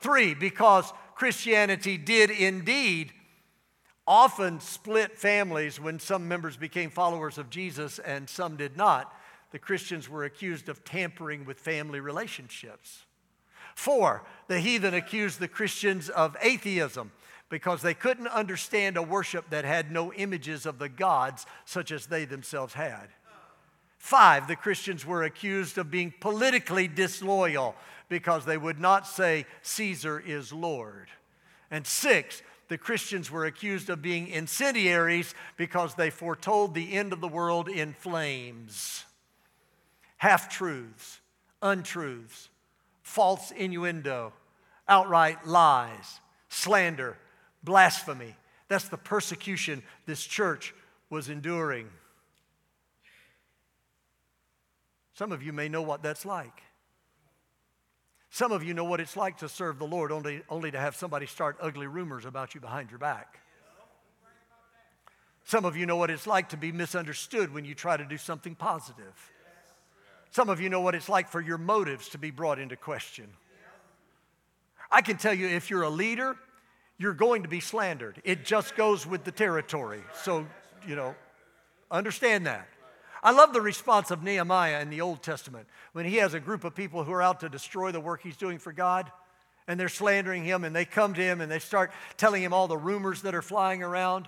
Three, 0.01 0.35
because 0.35 0.93
Christianity 1.15 1.97
did 1.99 2.31
indeed 2.31 3.13
often 4.09 4.59
split 4.59 5.19
families 5.19 5.79
when 5.79 5.99
some 6.01 6.27
members 6.27 6.57
became 6.57 6.89
followers 6.89 7.37
of 7.37 7.51
Jesus 7.51 7.99
and 7.99 8.27
some 8.27 8.57
did 8.57 8.75
not. 8.75 9.15
The 9.51 9.59
Christians 9.59 10.09
were 10.09 10.25
accused 10.25 10.71
of 10.71 10.83
tampering 10.83 11.45
with 11.45 11.61
family 11.61 12.01
relationships. 12.01 13.05
Four, 13.75 14.25
the 14.49 14.61
heathen 14.61 14.95
accused 14.95 15.39
the 15.39 15.47
Christians 15.47 16.09
of 16.09 16.39
atheism 16.41 17.13
because 17.51 17.83
they 17.83 17.93
couldn't 17.93 18.29
understand 18.29 18.97
a 18.97 19.03
worship 19.03 19.51
that 19.51 19.67
had 19.67 19.93
no 19.93 20.11
images 20.15 20.65
of 20.65 20.79
the 20.79 20.89
gods 20.89 21.45
such 21.67 21.93
as 21.93 22.07
they 22.07 22.25
themselves 22.25 22.73
had. 22.73 23.09
Five, 23.99 24.49
the 24.49 24.57
Christians 24.57 25.05
were 25.05 25.25
accused 25.25 25.77
of 25.77 25.91
being 25.91 26.15
politically 26.19 26.89
disloyal 26.89 27.77
because 28.09 28.47
they 28.47 28.57
would 28.57 28.81
not 28.81 29.07
say 29.07 29.45
Caesar 29.61 30.19
is 30.19 30.51
Lord. 30.51 31.09
And 31.71 31.87
six, 31.87 32.43
the 32.69 32.79
Christians 32.79 33.31
were 33.31 33.47
accused 33.47 33.89
of 33.91 34.03
being 34.03 34.29
incendiaries 34.29 35.35
because 35.57 35.95
they 35.95 36.11
foretold 36.11 36.75
the 36.75 36.93
end 36.93 37.13
of 37.13 37.21
the 37.21 37.29
world 37.29 37.69
in 37.69 37.95
flames. 37.95 39.05
Half 40.19 40.51
truths, 40.51 41.21
untruths, 41.63 42.51
false 43.03 43.51
innuendo, 43.53 44.33
outright 44.87 45.47
lies, 45.47 46.21
slander, 46.51 47.17
blasphemy. 47.63 48.37
That's 48.69 48.89
the 48.89 48.99
persecution 48.99 49.83
this 50.05 50.25
church 50.25 50.75
was 51.09 51.31
enduring. 51.31 51.89
Some 55.15 55.33
of 55.33 55.43
you 55.43 55.53
may 55.53 55.69
know 55.69 55.83
what 55.83 56.03
that's 56.03 56.27
like. 56.27 56.63
Some 58.31 58.53
of 58.53 58.63
you 58.63 58.75
know 58.75 58.85
what 58.85 59.01
it's 59.01 59.17
like 59.17 59.39
to 59.39 59.49
serve 59.49 59.79
the 59.79 59.87
Lord 59.87 60.13
only, 60.13 60.43
only 60.49 60.71
to 60.71 60.79
have 60.79 60.95
somebody 60.95 61.27
start 61.27 61.57
ugly 61.61 61.87
rumors 61.87 62.25
about 62.25 62.55
you 62.55 62.61
behind 62.61 62.91
your 62.91 62.99
back. 62.99 63.41
Some 65.45 65.65
of 65.65 65.77
you 65.77 65.87
know 65.87 65.97
what 65.97 66.11
it's 66.11 66.27
like 66.27 66.51
to 66.51 66.59
be 66.59 66.73
misunderstood 66.73 67.55
when 67.55 67.65
you 67.65 67.75
try 67.75 67.97
to 67.97 68.05
do 68.05 68.19
something 68.19 68.55
positive. 68.55 69.33
Some 70.31 70.51
of 70.51 70.61
you 70.61 70.69
know 70.69 70.83
what 70.83 70.95
it's 70.95 71.09
like 71.09 71.29
for 71.29 71.41
your 71.41 71.57
motives 71.57 72.11
to 72.11 72.19
be 72.19 72.31
brought 72.31 72.59
into 72.59 72.77
question. 72.77 73.29
I 74.91 75.01
can 75.01 75.17
tell 75.17 75.33
you 75.33 75.49
if 75.49 75.71
you're 75.71 75.83
a 75.83 75.91
leader, 75.91 76.37
you're 76.99 77.15
going 77.15 77.45
to 77.45 77.49
be 77.49 77.61
slandered. 77.61 78.21
It 78.25 78.45
just 78.45 78.77
goes 78.77 79.07
with 79.07 79.25
the 79.25 79.33
territory. 79.33 80.03
So, 80.23 80.47
you 80.87 80.97
know, 80.97 81.15
understand 81.91 82.47
that. 82.47 82.69
I 83.23 83.33
love 83.33 83.53
the 83.53 83.61
response 83.61 84.11
of 84.11 84.23
Nehemiah 84.23 84.81
in 84.81 84.91
the 84.91 85.01
Old 85.01 85.23
Testament 85.23 85.69
when 85.93 86.05
he 86.05 86.17
has 86.17 86.35
a 86.35 86.41
group 86.41 86.65
of 86.65 86.75
people 86.75 87.05
who 87.05 87.13
are 87.13 87.23
out 87.23 87.41
to 87.41 87.49
destroy 87.49 87.93
the 87.93 88.01
work 88.01 88.23
he's 88.23 88.37
doing 88.37 88.59
for 88.59 88.73
God 88.73 89.11
and 89.67 89.79
they're 89.79 89.89
slandering 89.89 90.45
him 90.45 90.65
and 90.65 90.75
they 90.75 90.85
come 90.85 91.15
to 91.15 91.21
him 91.21 91.41
and 91.41 91.51
they 91.51 91.59
start 91.59 91.93
telling 92.17 92.43
him 92.43 92.53
all 92.53 92.69
the 92.69 92.77
rumors 92.77 93.23
that 93.23 93.35
are 93.35 93.43
flying 93.43 93.83
around. 93.83 94.27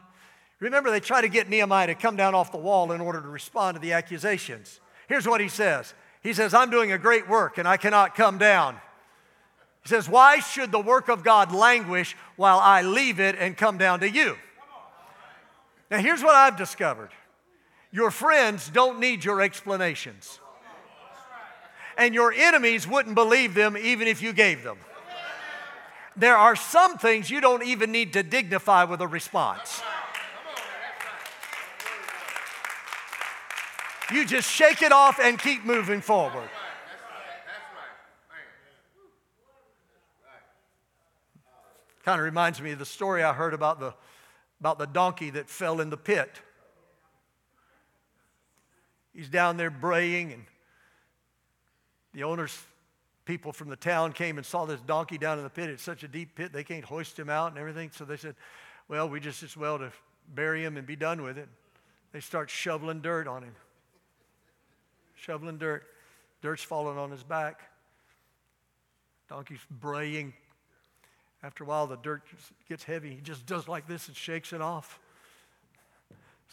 Remember, 0.59 0.91
they 0.91 1.01
try 1.01 1.23
to 1.23 1.29
get 1.29 1.49
Nehemiah 1.49 1.87
to 1.87 1.95
come 1.95 2.17
down 2.17 2.35
off 2.35 2.53
the 2.53 2.59
wall 2.59 2.93
in 2.93 3.01
order 3.01 3.21
to 3.21 3.29
respond 3.29 3.77
to 3.77 3.81
the 3.81 3.93
accusations. 3.93 4.81
Here's 5.09 5.27
what 5.27 5.41
he 5.41 5.49
says 5.49 5.95
He 6.23 6.33
says, 6.33 6.53
I'm 6.53 6.71
doing 6.71 6.93
a 6.93 6.99
great 6.99 7.29
work 7.29 7.59
and 7.59 7.67
I 7.67 7.77
cannot 7.77 8.15
come 8.15 8.39
down. 8.39 8.77
He 9.83 9.89
says, 9.89 10.09
Why 10.09 10.41
should 10.41 10.73
the 10.73 10.81
work 10.81 11.09
of 11.09 11.25
God 11.25 11.53
languish 11.53 12.17
while 12.37 12.59
I 12.59 12.83
leave 12.83 13.19
it 13.19 13.37
and 13.39 13.57
come 13.57 13.79
down 13.79 14.01
to 14.01 14.11
you? 14.11 14.37
Now, 15.91 15.99
here's 15.99 16.23
what 16.23 16.35
I've 16.35 16.57
discovered 16.57 17.11
your 17.93 18.11
friends 18.11 18.69
don't 18.69 19.01
need 19.01 19.25
your 19.25 19.41
explanations. 19.41 20.39
And 21.97 22.15
your 22.15 22.33
enemies 22.33 22.87
wouldn't 22.87 23.15
believe 23.15 23.55
them 23.55 23.77
even 23.77 24.09
if 24.09 24.23
you 24.23 24.33
gave 24.33 24.63
them. 24.63 24.79
There 26.17 26.37
are 26.37 26.57
some 26.57 26.99
things 26.99 27.31
you 27.31 27.41
don't 27.41 27.63
even 27.63 27.93
need 27.93 28.13
to 28.15 28.23
dignify 28.23 28.85
with 28.85 29.01
a 29.01 29.07
response. 29.07 29.83
You 34.13 34.27
just 34.27 34.51
shake 34.51 34.83
it 34.83 34.93
off 34.93 35.21
and 35.21 35.39
keep 35.39 35.65
moving 35.65 36.01
forward. 36.01 36.49
Kind 42.05 42.19
of 42.19 42.25
reminds 42.25 42.61
me 42.61 42.73
of 42.73 42.79
the 42.79 42.87
story 42.87 43.23
I 43.23 43.33
heard 43.33 43.55
about 43.55 43.79
the, 43.79 43.95
about 44.59 44.79
the 44.79 44.87
donkey 44.87 45.31
that 45.31 45.49
fell 45.49 45.81
in 45.81 45.91
the 45.91 45.97
pit. 45.97 46.41
He's 49.15 49.29
down 49.29 49.57
there 49.57 49.71
braying, 49.71 50.33
and 50.33 50.45
the 52.13 52.25
owner's 52.25 52.57
people 53.25 53.53
from 53.53 53.69
the 53.69 53.77
town 53.77 54.13
came 54.13 54.39
and 54.39 54.47
saw 54.47 54.65
this 54.65 54.81
donkey 54.81 55.19
down 55.19 55.39
in 55.39 55.45
the 55.45 55.51
pit. 55.51 55.71
It's 55.71 55.83
such 55.83 56.03
a 56.03 56.09
deep 56.09 56.35
pit, 56.35 56.53
they 56.53 56.65
can't 56.65 56.85
hoist 56.85 57.19
him 57.19 57.29
out 57.29 57.51
and 57.51 57.59
everything. 57.59 57.91
So 57.95 58.05
they 58.05 58.17
said, 58.17 58.35
Well, 58.89 59.09
we 59.09 59.21
just 59.21 59.43
as 59.43 59.57
well 59.57 59.79
to 59.79 59.93
bury 60.35 60.65
him 60.65 60.77
and 60.77 60.87
be 60.87 60.97
done 60.97 61.23
with 61.23 61.39
it. 61.39 61.49
They 62.13 62.21
start 62.21 62.51
shoveling 62.51 63.01
dirt 63.01 63.29
on 63.29 63.43
him. 63.43 63.55
Shoveling 65.15 65.59
dirt. 65.59 65.85
Dirt's 66.43 66.63
falling 66.63 66.99
on 66.99 67.11
his 67.11 67.23
back. 67.23 67.61
Donkey's 69.29 69.61
braying. 69.71 70.33
After 71.43 71.65
a 71.65 71.67
while, 71.67 71.87
the 71.87 71.97
dirt 71.97 72.23
gets 72.69 72.85
heavy. 72.85 73.15
He 73.15 73.21
just 73.21 73.47
does 73.47 73.69
like 73.69 73.87
this 73.87 74.09
and 74.09 74.17
shakes 74.17 74.53
it 74.53 74.61
off. 74.61 74.99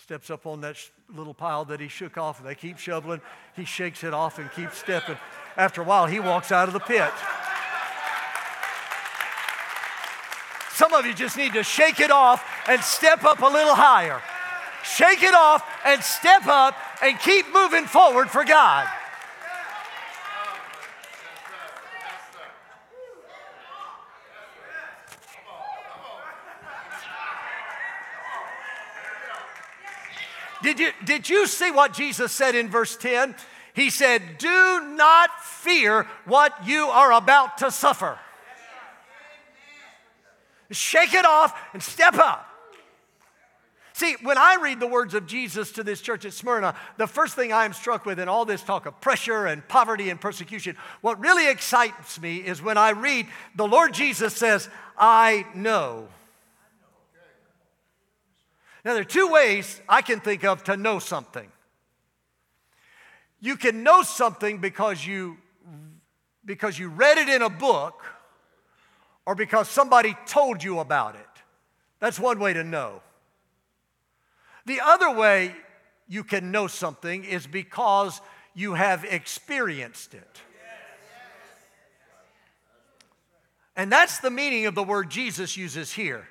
Steps 0.02 0.30
up 0.30 0.46
on 0.46 0.62
that 0.62 0.78
sh- 0.78 0.90
little 1.14 1.34
pile 1.34 1.66
that 1.66 1.80
he 1.80 1.88
shook 1.88 2.18
off, 2.18 2.40
and 2.40 2.48
they 2.48 2.56
keep 2.56 2.78
shoveling. 2.78 3.22
He 3.56 3.66
shakes 3.66 4.04
it 4.04 4.14
off 4.14 4.40
and 4.40 4.52
keeps 4.52 4.78
stepping. 4.78 5.18
After 5.56 5.82
a 5.82 5.84
while, 5.84 6.06
he 6.06 6.20
walks 6.20 6.52
out 6.52 6.68
of 6.68 6.74
the 6.74 6.80
pit. 6.80 7.12
Some 10.74 10.94
of 10.94 11.06
you 11.08 11.14
just 11.14 11.36
need 11.36 11.54
to 11.54 11.64
shake 11.64 12.00
it 12.00 12.12
off 12.12 12.46
and 12.68 12.82
step 12.82 13.24
up 13.24 13.42
a 13.42 13.48
little 13.48 13.74
higher. 13.74 14.22
Shake 14.84 15.24
it 15.24 15.34
off 15.34 15.68
and 15.84 16.04
step 16.04 16.46
up 16.46 16.76
and 17.02 17.20
keep 17.20 17.52
moving 17.52 17.86
forward 17.86 18.30
for 18.30 18.46
God. 18.46 18.88
Did 30.68 30.80
you, 30.82 30.92
did 31.06 31.30
you 31.30 31.48
see 31.48 31.72
what 31.72 31.94
Jesus 31.94 32.34
said 32.34 32.54
in 32.54 32.68
verse 32.68 32.98
10? 32.98 33.36
He 33.74 33.90
said, 33.90 34.22
Do 34.38 34.82
not 34.98 35.30
fear 35.42 36.06
what 36.26 36.68
you 36.68 36.88
are 36.88 37.14
about 37.14 37.60
to 37.60 37.72
suffer. 37.72 38.20
Shake 40.70 41.14
it 41.14 41.24
off 41.24 41.58
and 41.72 41.82
step 41.82 42.16
up. 42.16 42.46
See, 43.94 44.18
when 44.22 44.38
I 44.38 44.58
read 44.62 44.82
the 44.82 44.88
words 44.88 45.14
of 45.14 45.26
Jesus 45.26 45.72
to 45.72 45.86
this 45.86 46.02
church 46.02 46.26
at 46.26 46.34
Smyrna, 46.34 46.76
the 46.98 47.08
first 47.08 47.34
thing 47.36 47.54
I 47.54 47.64
am 47.64 47.72
struck 47.72 48.06
with 48.06 48.20
in 48.20 48.28
all 48.28 48.44
this 48.44 48.62
talk 48.62 48.86
of 48.86 49.00
pressure 49.00 49.46
and 49.46 49.66
poverty 49.70 50.10
and 50.10 50.20
persecution, 50.20 50.76
what 51.00 51.18
really 51.22 51.50
excites 51.50 52.20
me 52.20 52.40
is 52.40 52.62
when 52.62 52.78
I 52.78 52.90
read 52.90 53.28
the 53.56 53.66
Lord 53.66 53.94
Jesus 53.94 54.36
says, 54.36 54.68
I 54.98 55.46
know. 55.56 56.10
Now, 58.88 58.94
there 58.94 59.02
are 59.02 59.04
two 59.04 59.28
ways 59.28 59.82
I 59.90 60.02
can 60.02 60.22
think 60.22 60.46
of 60.46 60.64
to 60.64 60.78
know 60.78 61.00
something. 61.00 61.52
You 63.42 63.58
can 63.58 63.84
know 63.84 64.02
something 64.02 64.60
because 64.60 65.06
you, 65.06 65.40
because 66.46 66.80
you 66.80 66.88
read 66.88 67.18
it 67.18 67.28
in 67.28 67.42
a 67.42 67.50
book 67.50 68.06
or 69.26 69.36
because 69.36 69.68
somebody 69.68 70.16
told 70.26 70.64
you 70.64 70.80
about 70.80 71.16
it. 71.16 71.28
That's 72.00 72.18
one 72.18 72.40
way 72.40 72.54
to 72.54 72.64
know. 72.64 73.02
The 74.66 74.80
other 74.82 75.14
way 75.14 75.54
you 76.08 76.24
can 76.24 76.54
know 76.54 76.68
something 76.68 77.26
is 77.26 77.46
because 77.46 78.22
you 78.54 78.76
have 78.76 79.04
experienced 79.04 80.14
it. 80.14 80.42
And 83.76 83.92
that's 83.92 84.20
the 84.20 84.32
meaning 84.32 84.66
of 84.66 84.76
the 84.76 84.84
word 84.84 85.12
Jesus 85.12 85.58
uses 85.58 85.92
here. 85.92 86.30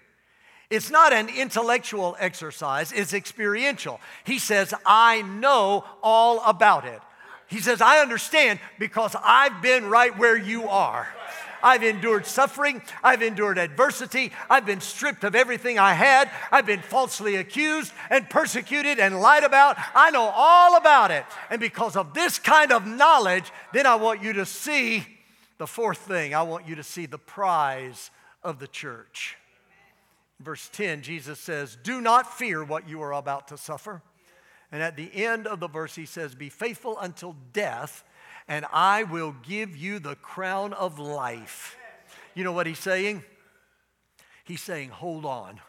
It's 0.69 0.91
not 0.91 1.13
an 1.13 1.29
intellectual 1.29 2.17
exercise, 2.19 2.93
it's 2.93 3.15
experiential. 3.15 4.01
He 4.25 4.39
says, 4.39 4.75
I 4.85 5.23
know 5.23 5.85
all 6.03 6.43
about 6.45 6.85
it. 6.85 7.01
He 7.49 7.61
says, 7.61 7.81
I 7.81 8.01
understand 8.01 8.59
because 8.79 9.15
I've 9.23 9.63
been 9.63 9.89
right 9.89 10.17
where 10.19 10.37
you 10.37 10.69
are. 10.69 11.07
I've 11.63 11.83
endured 11.83 12.27
suffering. 12.27 12.83
I've 13.03 13.23
endured 13.23 13.59
adversity. 13.59 14.33
I've 14.51 14.67
been 14.67 14.81
stripped 14.81 15.25
of 15.25 15.35
everything 15.35 15.79
I 15.79 15.95
had. 15.95 16.31
I've 16.53 16.67
been 16.67 16.81
falsely 16.81 17.37
accused 17.37 17.93
and 18.11 18.29
persecuted 18.29 18.99
and 18.99 19.21
lied 19.21 19.45
about. 19.45 19.77
I 19.95 20.11
know 20.11 20.31
all 20.35 20.77
about 20.77 21.11
it. 21.11 21.25
And 21.51 21.61
because 21.61 21.97
of 21.97 22.15
this 22.15 22.39
kind 22.39 22.73
of 22.73 22.87
knowledge, 22.87 23.51
then 23.73 23.87
I 23.87 23.95
want 23.97 24.23
you 24.23 24.35
to 24.35 24.47
see 24.47 25.07
the 25.59 25.67
fourth 25.67 25.99
thing. 25.99 26.35
I 26.35 26.43
want 26.43 26.69
you 26.69 26.77
to 26.77 26.85
see 26.85 27.07
the 27.07 27.19
prize 27.19 28.11
of 28.43 28.59
the 28.59 28.69
church. 28.69 29.37
Verse 30.41 30.69
10, 30.73 31.03
Jesus 31.03 31.41
says, 31.41 31.79
Do 31.83 32.01
not 32.01 32.37
fear 32.37 32.63
what 32.63 32.89
you 32.89 33.01
are 33.03 33.13
about 33.13 33.49
to 33.49 33.57
suffer. 33.57 34.03
And 34.71 34.83
at 34.83 34.97
the 34.97 35.11
end 35.25 35.47
of 35.47 35.61
the 35.61 35.69
verse, 35.69 35.95
he 35.95 36.07
says, 36.07 36.35
Be 36.35 36.51
faithful 36.51 36.99
until 36.99 37.37
death, 37.53 38.05
and 38.47 38.67
I 38.73 39.05
will 39.05 39.35
give 39.43 39.77
you 39.77 39.99
the 39.99 40.17
crown 40.17 40.73
of 40.73 40.99
life. 40.99 41.77
You 42.35 42.45
know 42.45 42.53
what 42.53 42.67
he's 42.67 42.79
saying? 42.79 43.25
He's 44.45 44.63
saying, 44.63 44.91
Hold 44.91 45.25
on. 45.25 45.61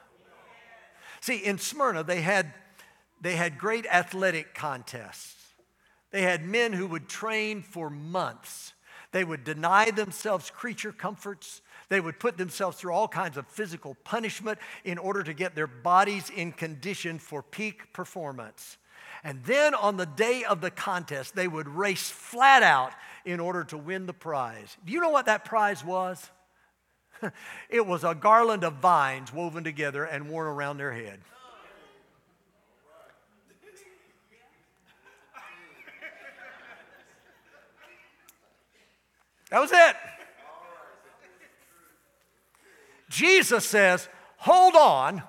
See, 1.21 1.37
in 1.37 1.57
Smyrna, 1.57 2.03
they 2.03 2.21
had, 2.21 2.53
they 3.21 3.35
had 3.35 3.57
great 3.57 3.85
athletic 3.85 4.53
contests. 4.53 5.35
They 6.11 6.21
had 6.21 6.45
men 6.45 6.73
who 6.73 6.87
would 6.87 7.09
train 7.09 7.61
for 7.61 7.89
months. 7.89 8.73
They 9.11 9.23
would 9.23 9.43
deny 9.43 9.91
themselves 9.91 10.49
creature 10.49 10.91
comforts. 10.91 11.61
They 11.89 11.99
would 11.99 12.19
put 12.19 12.37
themselves 12.37 12.77
through 12.77 12.93
all 12.93 13.07
kinds 13.07 13.37
of 13.37 13.47
physical 13.47 13.95
punishment 14.03 14.59
in 14.83 14.97
order 14.97 15.23
to 15.23 15.33
get 15.33 15.55
their 15.55 15.67
bodies 15.67 16.29
in 16.29 16.51
condition 16.51 17.17
for 17.17 17.41
peak 17.41 17.93
performance. 17.93 18.77
And 19.23 19.43
then 19.45 19.73
on 19.73 19.97
the 19.97 20.05
day 20.05 20.43
of 20.43 20.61
the 20.61 20.71
contest, 20.71 21.35
they 21.35 21.47
would 21.47 21.67
race 21.67 22.09
flat 22.09 22.61
out 22.61 22.91
in 23.25 23.39
order 23.39 23.63
to 23.65 23.77
win 23.77 24.05
the 24.05 24.13
prize. 24.13 24.77
Do 24.85 24.91
you 24.91 24.99
know 24.99 25.09
what 25.09 25.25
that 25.25 25.45
prize 25.45 25.83
was? 25.83 26.29
it 27.69 27.85
was 27.85 28.03
a 28.03 28.13
garland 28.13 28.63
of 28.63 28.75
vines 28.75 29.33
woven 29.33 29.63
together 29.63 30.03
and 30.03 30.29
worn 30.29 30.47
around 30.47 30.77
their 30.77 30.93
head. 30.93 31.19
That 39.49 39.61
was 39.61 39.71
it. 39.71 39.95
Jesus 43.09 43.65
says, 43.65 44.07
hold 44.37 44.75
on, 44.75 45.23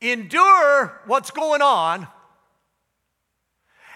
endure 0.00 1.00
what's 1.06 1.30
going 1.30 1.62
on, 1.62 2.06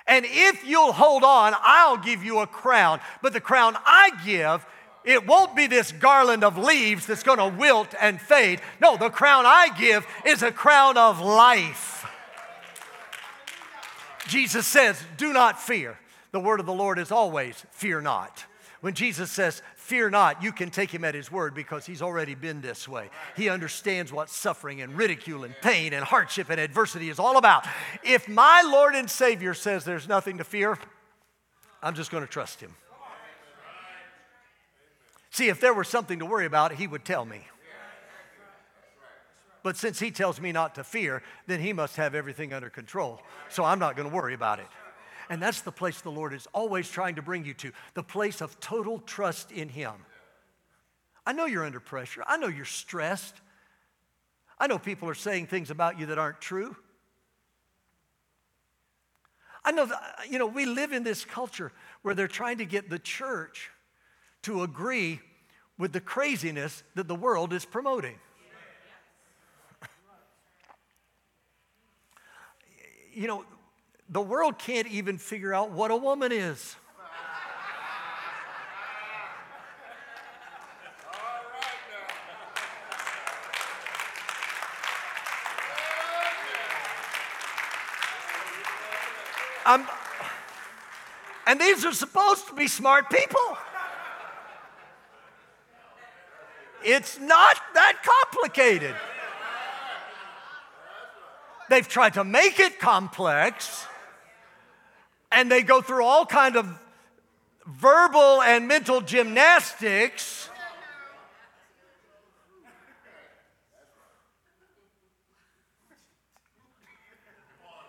and 0.07 0.26
if 0.28 0.66
you'll 0.66 0.92
hold 0.92 1.24
on, 1.24 1.54
I'll 1.59 1.96
give 1.96 2.22
you 2.22 2.40
a 2.40 2.46
crown. 2.46 3.00
But 3.22 3.33
the 3.33 3.40
crown 3.40 3.76
I 3.87 4.11
give, 4.24 4.64
it 5.04 5.26
won't 5.26 5.57
be 5.57 5.66
this 5.66 5.92
garland 5.92 6.44
of 6.44 6.59
leaves 6.59 7.07
that's 7.07 7.22
to 7.22 7.54
wilt 7.57 7.94
and 8.00 8.20
fade. 8.20 8.61
No, 8.80 8.96
the 8.96 9.11
crown 9.11 9.44
I 9.46 9.68
give 9.78 10.07
is 10.26 10.42
a 10.42 10.52
crown 10.52 10.98
of 10.98 11.20
life. 11.20 12.07
Jesus 14.26 14.66
says, 14.66 15.02
Do 15.16 15.33
not 15.33 15.61
fear. 15.61 15.98
The 16.33 16.40
word 16.40 16.61
of 16.61 16.66
the 16.66 16.72
Lord 16.72 16.98
is 16.98 17.11
always, 17.11 17.64
Fear 17.70 18.02
not. 18.02 18.44
When 18.80 18.92
Jesus 18.92 19.30
says, 19.30 19.62
Fear 19.85 20.09
not, 20.09 20.42
you 20.42 20.51
can 20.51 20.70
take 20.70 20.90
him 20.90 21.05
at 21.05 21.14
his 21.14 21.31
word 21.31 21.55
because 21.55 21.85
he's 21.85 22.01
already 22.01 22.35
been 22.35 22.62
this 22.62 22.88
way. 22.88 23.11
He 23.37 23.51
understands 23.51 24.11
what 24.11 24.31
suffering 24.31 24.81
and 24.81 24.97
ridicule 24.97 25.44
and 25.44 25.55
pain 25.61 25.92
and 25.92 26.03
hardship 26.03 26.49
and 26.49 26.59
adversity 26.59 27.11
is 27.11 27.18
all 27.18 27.37
about. 27.37 27.66
If 28.03 28.27
my 28.27 28.62
Lord 28.64 28.94
and 28.94 29.11
Savior 29.11 29.53
says 29.53 29.85
there's 29.85 30.09
nothing 30.09 30.38
to 30.38 30.44
fear, 30.44 30.79
I'm 31.83 31.94
just 31.94 32.11
going 32.11 32.25
to 32.25 32.33
trust 32.33 32.62
him. 32.62 32.75
See, 35.29 35.49
if 35.49 35.61
there 35.61 35.75
were 35.75 35.85
something 35.85 36.18
to 36.20 36.25
worry 36.25 36.47
about, 36.47 36.73
he 36.73 36.87
would 36.87 37.05
tell 37.05 37.27
me. 37.27 37.42
But 39.62 39.77
since 39.77 40.01
he 40.01 40.11
tells 40.11 40.40
me 40.40 40.51
not 40.51 40.77
to 40.77 40.85
fear, 40.85 41.23
then 41.47 41.61
he 41.61 41.75
must 41.75 41.97
have 41.97 42.14
everything 42.14 42.55
under 42.55 42.70
control. 42.70 43.20
So 43.51 43.64
I'm 43.64 43.79
not 43.79 43.97
going 43.97 44.09
to 44.09 44.14
worry 44.14 44.33
about 44.33 44.61
it. 44.61 44.66
And 45.30 45.40
that's 45.40 45.62
the 45.62 45.72
place 45.72 46.00
the 46.00 46.10
Lord 46.10 46.34
is 46.34 46.46
always 46.52 46.90
trying 46.90 47.14
to 47.16 47.22
bring 47.22 47.44
you 47.44 47.54
to 47.54 47.72
the 47.94 48.02
place 48.02 48.40
of 48.40 48.58
total 48.60 48.98
trust 49.00 49.52
in 49.52 49.68
Him. 49.68 49.94
I 51.26 51.32
know 51.32 51.46
you're 51.46 51.64
under 51.64 51.80
pressure. 51.80 52.22
I 52.26 52.37
know 52.37 52.48
you're 52.48 52.64
stressed. 52.64 53.40
I 54.58 54.66
know 54.66 54.78
people 54.78 55.08
are 55.08 55.14
saying 55.14 55.46
things 55.46 55.70
about 55.70 55.98
you 55.98 56.06
that 56.06 56.18
aren't 56.18 56.40
true. 56.40 56.76
I 59.64 59.72
know 59.72 59.87
that, 59.87 60.26
you 60.28 60.38
know, 60.38 60.46
we 60.46 60.66
live 60.66 60.92
in 60.92 61.04
this 61.04 61.24
culture 61.24 61.72
where 62.02 62.14
they're 62.14 62.28
trying 62.28 62.58
to 62.58 62.66
get 62.66 62.90
the 62.90 62.98
church 62.98 63.70
to 64.42 64.62
agree 64.62 65.20
with 65.78 65.92
the 65.92 66.00
craziness 66.00 66.82
that 66.94 67.08
the 67.08 67.14
world 67.14 67.52
is 67.52 67.64
promoting. 67.64 68.16
You 73.16 73.28
know, 73.28 73.44
the 74.08 74.20
world 74.20 74.58
can't 74.58 74.86
even 74.88 75.18
figure 75.18 75.54
out 75.54 75.70
what 75.70 75.90
a 75.90 75.96
woman 75.96 76.32
is. 76.32 76.76
I'm, 89.66 89.86
and 91.46 91.58
these 91.58 91.86
are 91.86 91.92
supposed 91.92 92.48
to 92.48 92.54
be 92.54 92.68
smart 92.68 93.08
people. 93.08 93.56
It's 96.84 97.18
not 97.18 97.56
that 97.72 98.02
complicated. 98.04 98.94
They've 101.70 101.88
tried 101.88 102.14
to 102.14 102.24
make 102.24 102.60
it 102.60 102.78
complex 102.78 103.86
and 105.35 105.51
they 105.51 105.62
go 105.62 105.81
through 105.81 106.05
all 106.05 106.25
kind 106.25 106.57
of 106.57 106.68
verbal 107.66 108.42
and 108.42 108.68
mental 108.68 109.01
gymnastics 109.01 110.51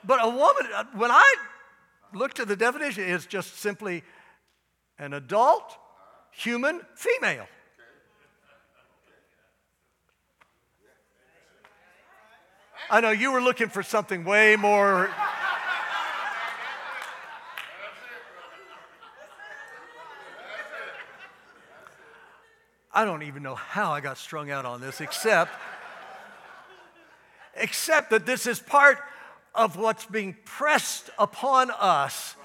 but 0.05 0.19
a 0.23 0.29
woman, 0.29 0.67
uh, 0.73 0.83
when 0.93 1.11
I 1.11 1.35
looked 2.13 2.39
at 2.39 2.47
the 2.47 2.55
definition, 2.55 3.03
it's 3.03 3.25
just 3.25 3.57
simply 3.57 4.03
an 4.99 5.13
adult 5.13 5.77
human 6.31 6.81
female. 6.95 7.47
I 12.89 13.01
know 13.01 13.09
you 13.11 13.31
were 13.31 13.41
looking 13.41 13.69
for 13.69 13.81
something 13.81 14.23
way 14.25 14.55
more. 14.55 15.09
I 22.95 23.03
don't 23.03 23.23
even 23.23 23.43
know 23.43 23.55
how 23.55 23.91
I 23.91 23.99
got 23.99 24.17
strung 24.17 24.49
out 24.49 24.65
on 24.65 24.79
this, 24.79 25.01
except, 25.01 25.51
except 27.53 28.09
that 28.11 28.25
this 28.25 28.47
is 28.47 28.57
part 28.57 28.99
of 29.53 29.75
what's 29.75 30.05
being 30.05 30.37
pressed 30.45 31.09
upon 31.19 31.71
us. 31.71 32.37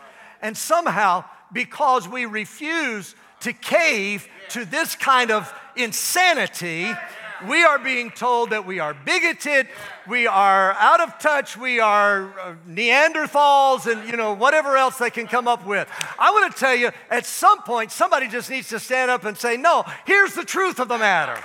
And 0.43 0.57
somehow, 0.57 1.25
because 1.53 2.09
we 2.09 2.27
refuse 2.27 3.15
to 3.41 3.53
cave 3.53 4.29
to 4.49 4.65
this 4.65 4.97
kind 4.97 5.31
of 5.31 5.55
insanity, 5.77 6.93
we 7.49 7.63
are 7.63 7.79
being 7.79 8.11
told 8.11 8.51
that 8.51 8.67
we 8.67 8.79
are 8.79 8.95
bigoted, 8.95 9.69
we 10.09 10.27
are 10.27 10.73
out 10.75 11.01
of 11.01 11.19
touch, 11.19 11.57
we 11.57 11.81
are 11.81 12.39
uh, 12.39 12.55
Neanderthals, 12.69 13.91
and 13.91 14.09
you 14.09 14.17
know, 14.17 14.33
whatever 14.35 14.77
else 14.77 14.99
they 14.99 15.11
can 15.11 15.27
come 15.27 15.49
up 15.49 15.67
with. 15.67 15.89
I 16.19 16.31
want 16.31 16.53
to 16.53 16.59
tell 16.59 16.75
you, 16.75 16.91
at 17.11 17.27
some 17.27 17.63
point, 17.63 17.93
somebody 17.93 18.29
just 18.29 18.51
needs 18.51 18.69
to 18.69 18.79
stand 18.79 19.11
up 19.11 19.25
and 19.25 19.37
say, 19.37 19.57
No, 19.57 19.85
here's 20.07 20.35
the 20.35 20.45
truth 20.45 20.81
of 20.81 20.89
the 20.89 20.99
matter. 20.99 21.41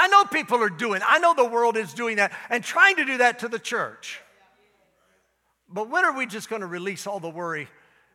I 0.00 0.06
know 0.06 0.24
people 0.24 0.62
are 0.62 0.70
doing, 0.70 1.02
I 1.06 1.18
know 1.18 1.34
the 1.34 1.44
world 1.44 1.76
is 1.76 1.92
doing 1.92 2.16
that 2.16 2.32
and 2.50 2.62
trying 2.62 2.96
to 2.96 3.04
do 3.04 3.18
that 3.18 3.40
to 3.40 3.48
the 3.48 3.58
church. 3.58 4.20
But 5.68 5.90
when 5.90 6.04
are 6.04 6.16
we 6.16 6.26
just 6.26 6.48
going 6.48 6.62
to 6.62 6.66
release 6.66 7.06
all 7.06 7.20
the 7.20 7.28
worry 7.28 7.68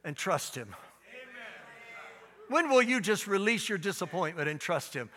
and 0.04 0.16
trust 0.16 0.56
Him? 0.56 0.70
Amen. 0.70 1.46
When 2.50 2.70
will 2.70 2.82
you 2.82 3.00
just 3.00 3.28
release 3.28 3.70
your 3.70 3.78
disappointment 3.78 4.50
and 4.50 4.60
trust 4.60 4.94
Him? 4.94 5.10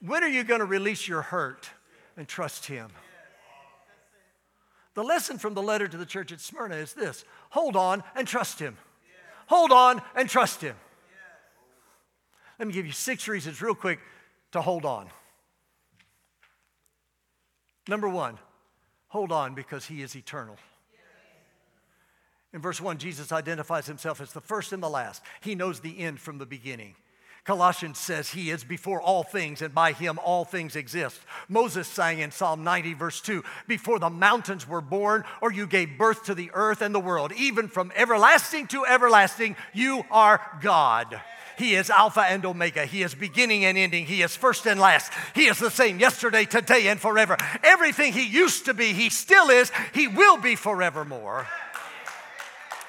When 0.00 0.22
are 0.22 0.28
you 0.28 0.44
going 0.44 0.60
to 0.60 0.66
release 0.66 1.08
your 1.08 1.22
hurt 1.22 1.68
and 2.16 2.28
trust 2.28 2.66
Him? 2.66 2.90
The 4.94 5.02
lesson 5.02 5.38
from 5.38 5.54
the 5.54 5.62
letter 5.62 5.88
to 5.88 5.96
the 5.96 6.06
church 6.06 6.32
at 6.32 6.40
Smyrna 6.40 6.76
is 6.76 6.92
this 6.92 7.24
hold 7.50 7.76
on 7.76 8.02
and 8.14 8.28
trust 8.28 8.58
Him. 8.58 8.76
Hold 9.46 9.72
on 9.72 10.02
and 10.14 10.28
trust 10.28 10.60
Him. 10.60 10.76
Let 12.58 12.68
me 12.68 12.74
give 12.74 12.86
you 12.86 12.92
six 12.92 13.26
reasons, 13.26 13.60
real 13.60 13.74
quick, 13.74 13.98
to 14.52 14.60
hold 14.60 14.84
on. 14.84 15.08
Number 17.88 18.08
one, 18.08 18.38
hold 19.08 19.32
on 19.32 19.54
because 19.54 19.86
He 19.86 20.02
is 20.02 20.14
eternal. 20.14 20.56
In 22.54 22.60
verse 22.60 22.80
1, 22.80 22.98
Jesus 22.98 23.32
identifies 23.32 23.86
himself 23.86 24.20
as 24.20 24.32
the 24.32 24.40
first 24.40 24.72
and 24.72 24.82
the 24.82 24.90
last. 24.90 25.22
He 25.40 25.54
knows 25.54 25.80
the 25.80 25.98
end 25.98 26.20
from 26.20 26.38
the 26.38 26.46
beginning. 26.46 26.94
Colossians 27.44 27.98
says 27.98 28.30
he 28.30 28.50
is 28.50 28.62
before 28.62 29.00
all 29.00 29.24
things, 29.24 29.62
and 29.62 29.74
by 29.74 29.92
him 29.92 30.20
all 30.22 30.44
things 30.44 30.76
exist. 30.76 31.18
Moses 31.48 31.88
sang 31.88 32.20
in 32.20 32.30
Psalm 32.30 32.62
90, 32.62 32.94
verse 32.94 33.20
2 33.20 33.42
Before 33.66 33.98
the 33.98 34.10
mountains 34.10 34.68
were 34.68 34.80
born, 34.80 35.24
or 35.40 35.50
you 35.50 35.66
gave 35.66 35.98
birth 35.98 36.24
to 36.24 36.36
the 36.36 36.50
earth 36.54 36.82
and 36.82 36.94
the 36.94 37.00
world, 37.00 37.32
even 37.36 37.66
from 37.66 37.90
everlasting 37.96 38.68
to 38.68 38.86
everlasting, 38.86 39.56
you 39.72 40.04
are 40.10 40.40
God. 40.60 41.20
He 41.58 41.74
is 41.74 41.90
Alpha 41.90 42.20
and 42.20 42.44
Omega. 42.46 42.86
He 42.86 43.02
is 43.02 43.14
beginning 43.14 43.64
and 43.64 43.76
ending. 43.76 44.06
He 44.06 44.22
is 44.22 44.36
first 44.36 44.66
and 44.66 44.80
last. 44.80 45.12
He 45.34 45.46
is 45.46 45.58
the 45.58 45.70
same 45.70 45.98
yesterday, 45.98 46.44
today, 46.44 46.86
and 46.88 47.00
forever. 47.00 47.36
Everything 47.64 48.12
He 48.12 48.26
used 48.26 48.66
to 48.66 48.74
be, 48.74 48.92
He 48.92 49.10
still 49.10 49.50
is. 49.50 49.72
He 49.94 50.06
will 50.06 50.36
be 50.36 50.54
forevermore. 50.54 51.46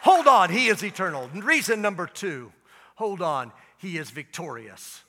Hold 0.03 0.27
on, 0.27 0.49
He 0.49 0.67
is 0.67 0.83
eternal. 0.83 1.29
Reason 1.33 1.81
number 1.81 2.07
two 2.07 2.51
hold 2.95 3.21
on, 3.21 3.51
He 3.77 3.97
is 3.97 4.11
victorious. 4.11 5.03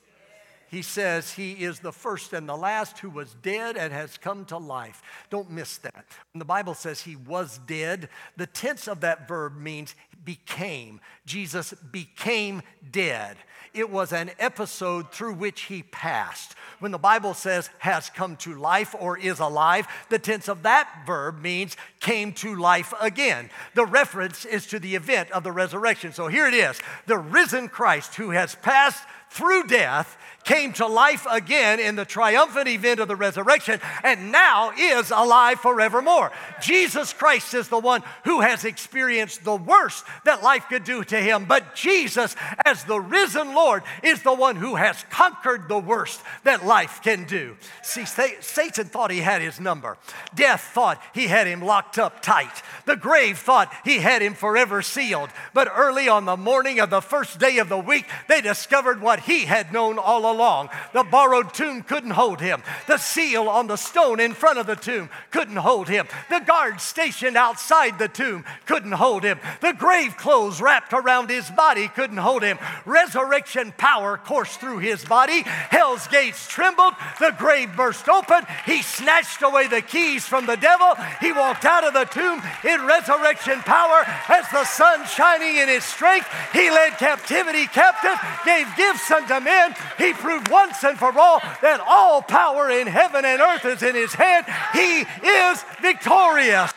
He 0.75 0.81
says 0.81 1.31
he 1.31 1.53
is 1.53 1.79
the 1.79 1.93
first 1.93 2.33
and 2.33 2.49
the 2.49 2.57
last 2.57 2.99
who 2.99 3.09
was 3.09 3.35
dead 3.41 3.77
and 3.77 3.93
has 3.93 4.17
come 4.17 4.43
to 4.45 4.57
life. 4.57 5.01
Don't 5.29 5.49
miss 5.49 5.77
that. 5.77 6.05
When 6.33 6.39
the 6.39 6.43
Bible 6.43 6.73
says 6.73 6.99
he 6.99 7.15
was 7.15 7.59
dead, 7.65 8.09
the 8.35 8.47
tense 8.47 8.89
of 8.89 8.99
that 9.01 9.27
verb 9.27 9.55
means 9.55 9.95
became. 10.25 10.99
Jesus 11.25 11.73
became 11.91 12.61
dead. 12.91 13.37
It 13.73 13.89
was 13.89 14.13
an 14.13 14.31
episode 14.39 15.11
through 15.11 15.35
which 15.35 15.63
he 15.63 15.83
passed. 15.83 16.55
When 16.79 16.91
the 16.91 16.97
Bible 16.97 17.33
says 17.33 17.69
has 17.79 18.09
come 18.09 18.35
to 18.37 18.53
life 18.55 18.95
or 18.97 19.17
is 19.17 19.39
alive, 19.39 19.87
the 20.09 20.19
tense 20.19 20.47
of 20.47 20.63
that 20.63 21.03
verb 21.05 21.41
means 21.41 21.77
came 21.99 22.33
to 22.33 22.55
life 22.55 22.93
again. 23.01 23.49
The 23.73 23.85
reference 23.85 24.45
is 24.45 24.67
to 24.67 24.79
the 24.79 24.95
event 24.95 25.31
of 25.31 25.43
the 25.43 25.51
resurrection. 25.51 26.13
So 26.13 26.27
here 26.27 26.47
it 26.47 26.53
is 26.53 26.79
the 27.07 27.17
risen 27.17 27.69
Christ 27.69 28.15
who 28.15 28.31
has 28.31 28.55
passed 28.55 29.03
through 29.29 29.67
death 29.67 30.17
came 30.45 30.71
to 30.73 30.85
life 30.85 31.25
again 31.29 31.79
in 31.79 31.95
the 31.95 32.05
triumphant 32.05 32.67
event 32.67 32.99
of 32.99 33.07
the 33.07 33.15
resurrection 33.15 33.81
and 34.03 34.31
now 34.31 34.71
is 34.77 35.11
alive 35.11 35.59
forevermore. 35.59 36.31
Jesus 36.61 37.11
Christ 37.11 37.53
is 37.53 37.67
the 37.67 37.79
one 37.79 38.03
who 38.23 38.41
has 38.41 38.63
experienced 38.63 39.43
the 39.43 39.55
worst 39.55 40.05
that 40.23 40.43
life 40.43 40.67
could 40.69 40.83
do 40.83 41.03
to 41.03 41.17
him, 41.17 41.45
but 41.45 41.75
Jesus, 41.75 42.35
as 42.63 42.83
the 42.83 42.99
risen 42.99 43.54
Lord, 43.55 43.83
is 44.03 44.21
the 44.21 44.33
one 44.33 44.57
who 44.57 44.75
has 44.75 45.03
conquered 45.09 45.67
the 45.67 45.79
worst 45.79 46.21
that 46.43 46.65
life 46.65 46.99
can 47.01 47.23
do. 47.23 47.55
See, 47.81 48.05
Satan 48.05 48.85
thought 48.87 49.11
he 49.11 49.21
had 49.21 49.41
his 49.41 49.59
number, 49.59 49.97
death 50.35 50.61
thought 50.73 51.01
he 51.13 51.27
had 51.27 51.47
him 51.47 51.61
locked 51.61 51.97
up 51.97 52.21
tight, 52.21 52.61
the 52.85 52.97
grave 52.97 53.37
thought 53.37 53.73
he 53.85 53.99
had 53.99 54.21
him 54.21 54.33
forever 54.33 54.81
sealed. 54.81 55.29
But 55.53 55.71
early 55.73 56.09
on 56.09 56.25
the 56.25 56.37
morning 56.37 56.79
of 56.79 56.89
the 56.89 57.01
first 57.01 57.39
day 57.39 57.59
of 57.59 57.69
the 57.69 57.77
week, 57.77 58.05
they 58.27 58.41
discovered 58.41 59.01
what 59.01 59.21
he 59.21 59.45
had 59.45 59.71
known 59.71 59.97
all 59.97 60.29
along. 60.29 60.69
The 60.93 61.03
borrowed 61.03 61.53
tomb 61.53 61.81
couldn't 61.81 62.11
hold 62.11 62.41
him. 62.41 62.61
The 62.87 62.97
seal 62.97 63.47
on 63.47 63.67
the 63.67 63.77
stone 63.77 64.19
in 64.19 64.33
front 64.33 64.59
of 64.59 64.67
the 64.67 64.75
tomb 64.75 65.09
couldn't 65.31 65.55
hold 65.55 65.87
him. 65.87 66.07
The 66.29 66.39
guard 66.39 66.81
stationed 66.81 67.37
outside 67.37 67.97
the 67.97 68.09
tomb 68.09 68.43
couldn't 68.65 68.91
hold 68.91 69.23
him. 69.23 69.39
The 69.61 69.73
grave 69.73 70.17
clothes 70.17 70.59
wrapped 70.59 70.91
around 70.91 71.29
his 71.29 71.49
body 71.51 71.87
couldn't 71.87 72.17
hold 72.17 72.43
him. 72.43 72.59
Resurrection 72.85 73.44
power 73.77 74.17
coursed 74.17 74.59
through 74.59 74.79
his 74.79 75.05
body. 75.05 75.43
Hell's 75.43 76.07
gates 76.07 76.47
trembled. 76.47 76.93
The 77.19 77.33
grave 77.37 77.75
burst 77.75 78.09
open. 78.09 78.41
He 78.65 78.81
snatched 78.81 79.41
away 79.41 79.67
the 79.67 79.81
keys 79.81 80.25
from 80.25 80.45
the 80.45 80.57
devil. 80.57 80.95
He 81.21 81.31
walked 81.31 81.65
out 81.65 81.83
of 81.83 81.93
the 81.93 82.05
tomb 82.05 82.41
in 82.63 82.85
resurrection 82.85 83.59
power 83.61 84.03
as 84.29 84.49
the 84.51 84.65
sun 84.65 85.05
shining 85.05 85.57
in 85.57 85.67
his 85.67 85.83
strength. 85.83 86.27
He 86.53 86.69
led 86.69 86.93
captivity 86.93 87.67
captive, 87.67 88.17
gave 88.45 88.67
gifts 88.75 89.09
unto 89.11 89.39
men. 89.39 89.75
He 89.97 90.13
proved 90.13 90.49
once 90.49 90.83
and 90.83 90.97
for 90.97 91.17
all 91.17 91.39
that 91.61 91.83
all 91.87 92.21
power 92.21 92.69
in 92.69 92.87
heaven 92.87 93.25
and 93.25 93.41
earth 93.41 93.65
is 93.65 93.83
in 93.83 93.95
his 93.95 94.13
hand. 94.13 94.45
He 94.73 95.05
is 95.27 95.63
victorious. 95.81 96.71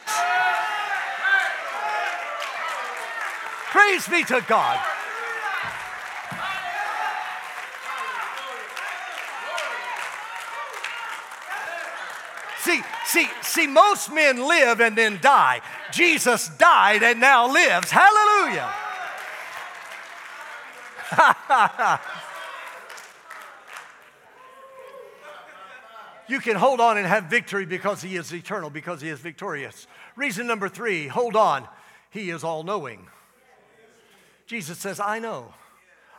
Praise 3.70 4.08
be 4.08 4.24
to 4.24 4.44
God. 4.48 4.80
See, 12.68 12.82
see, 13.06 13.26
see, 13.40 13.66
most 13.66 14.12
men 14.12 14.46
live 14.46 14.82
and 14.82 14.94
then 14.94 15.18
die. 15.22 15.62
Jesus 15.90 16.50
died 16.58 17.02
and 17.02 17.18
now 17.18 17.50
lives. 17.50 17.90
Hallelujah. 17.90 18.70
You 26.30 26.40
can 26.40 26.56
hold 26.56 26.78
on 26.78 26.98
and 26.98 27.06
have 27.06 27.24
victory 27.24 27.64
because 27.64 28.02
He 28.02 28.16
is 28.16 28.34
eternal, 28.34 28.68
because 28.68 29.00
He 29.00 29.08
is 29.08 29.18
victorious. 29.18 29.86
Reason 30.14 30.46
number 30.46 30.68
three 30.68 31.06
hold 31.06 31.36
on, 31.36 31.66
He 32.10 32.28
is 32.28 32.44
all 32.44 32.64
knowing. 32.64 33.06
Jesus 34.46 34.76
says, 34.76 35.00
I 35.00 35.20
know. 35.20 35.54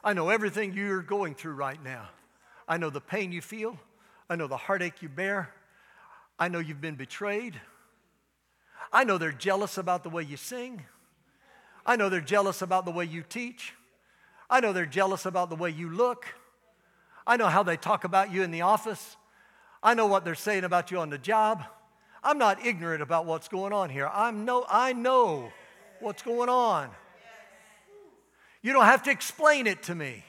I 0.04 0.14
know 0.14 0.30
everything 0.30 0.74
you're 0.74 1.04
going 1.04 1.36
through 1.36 1.54
right 1.54 1.78
now. 1.84 2.10
I 2.68 2.78
know 2.78 2.90
the 2.90 3.00
pain 3.00 3.32
you 3.32 3.42
feel. 3.44 3.78
I 4.28 4.36
know 4.36 4.48
the 4.48 4.58
heartache 4.58 5.04
you 5.04 5.10
bear. 5.10 5.54
I 6.40 6.48
know 6.48 6.60
you've 6.60 6.82
been 6.82 6.96
betrayed. 6.96 7.60
I 8.94 9.04
know 9.04 9.18
they're 9.18 9.32
jealous 9.32 9.78
about 9.78 10.04
the 10.04 10.10
way 10.10 10.24
you 10.24 10.38
sing. 10.38 10.84
I 11.86 11.98
know 11.98 12.08
they're 12.10 12.22
jealous 12.22 12.62
about 12.62 12.86
the 12.86 12.92
way 12.92 13.06
you 13.06 13.24
teach. 13.24 13.74
I 14.50 14.62
know 14.62 14.74
they're 14.74 14.86
jealous 14.86 15.26
about 15.26 15.50
the 15.50 15.56
way 15.56 15.70
you 15.70 15.90
look. 15.90 16.26
I 17.28 17.38
know 17.38 17.48
how 17.48 17.62
they 17.62 17.78
talk 17.78 18.06
about 18.06 18.32
you 18.32 18.42
in 18.42 18.52
the 18.52 18.62
office. 18.62 19.18
I 19.84 19.94
know 19.94 20.08
what 20.08 20.26
they're 20.26 20.34
saying 20.34 20.64
about 20.64 20.92
you 20.92 21.00
on 21.00 21.10
the 21.10 21.18
job. 21.18 21.64
I'm 22.24 22.38
not 22.38 22.66
ignorant 22.66 23.02
about 23.02 23.26
what's 23.26 23.48
going 23.48 23.74
on 23.74 23.90
here. 23.90 24.08
I'm 24.08 24.46
no, 24.46 24.66
I 24.68 24.94
know 24.94 25.52
what's 26.00 26.22
going 26.24 26.50
on. 26.50 26.90
You 28.62 28.74
don't 28.74 28.86
have 28.86 29.04
to 29.04 29.12
explain 29.12 29.68
it 29.68 29.84
to 29.84 29.96
me. 29.96 30.24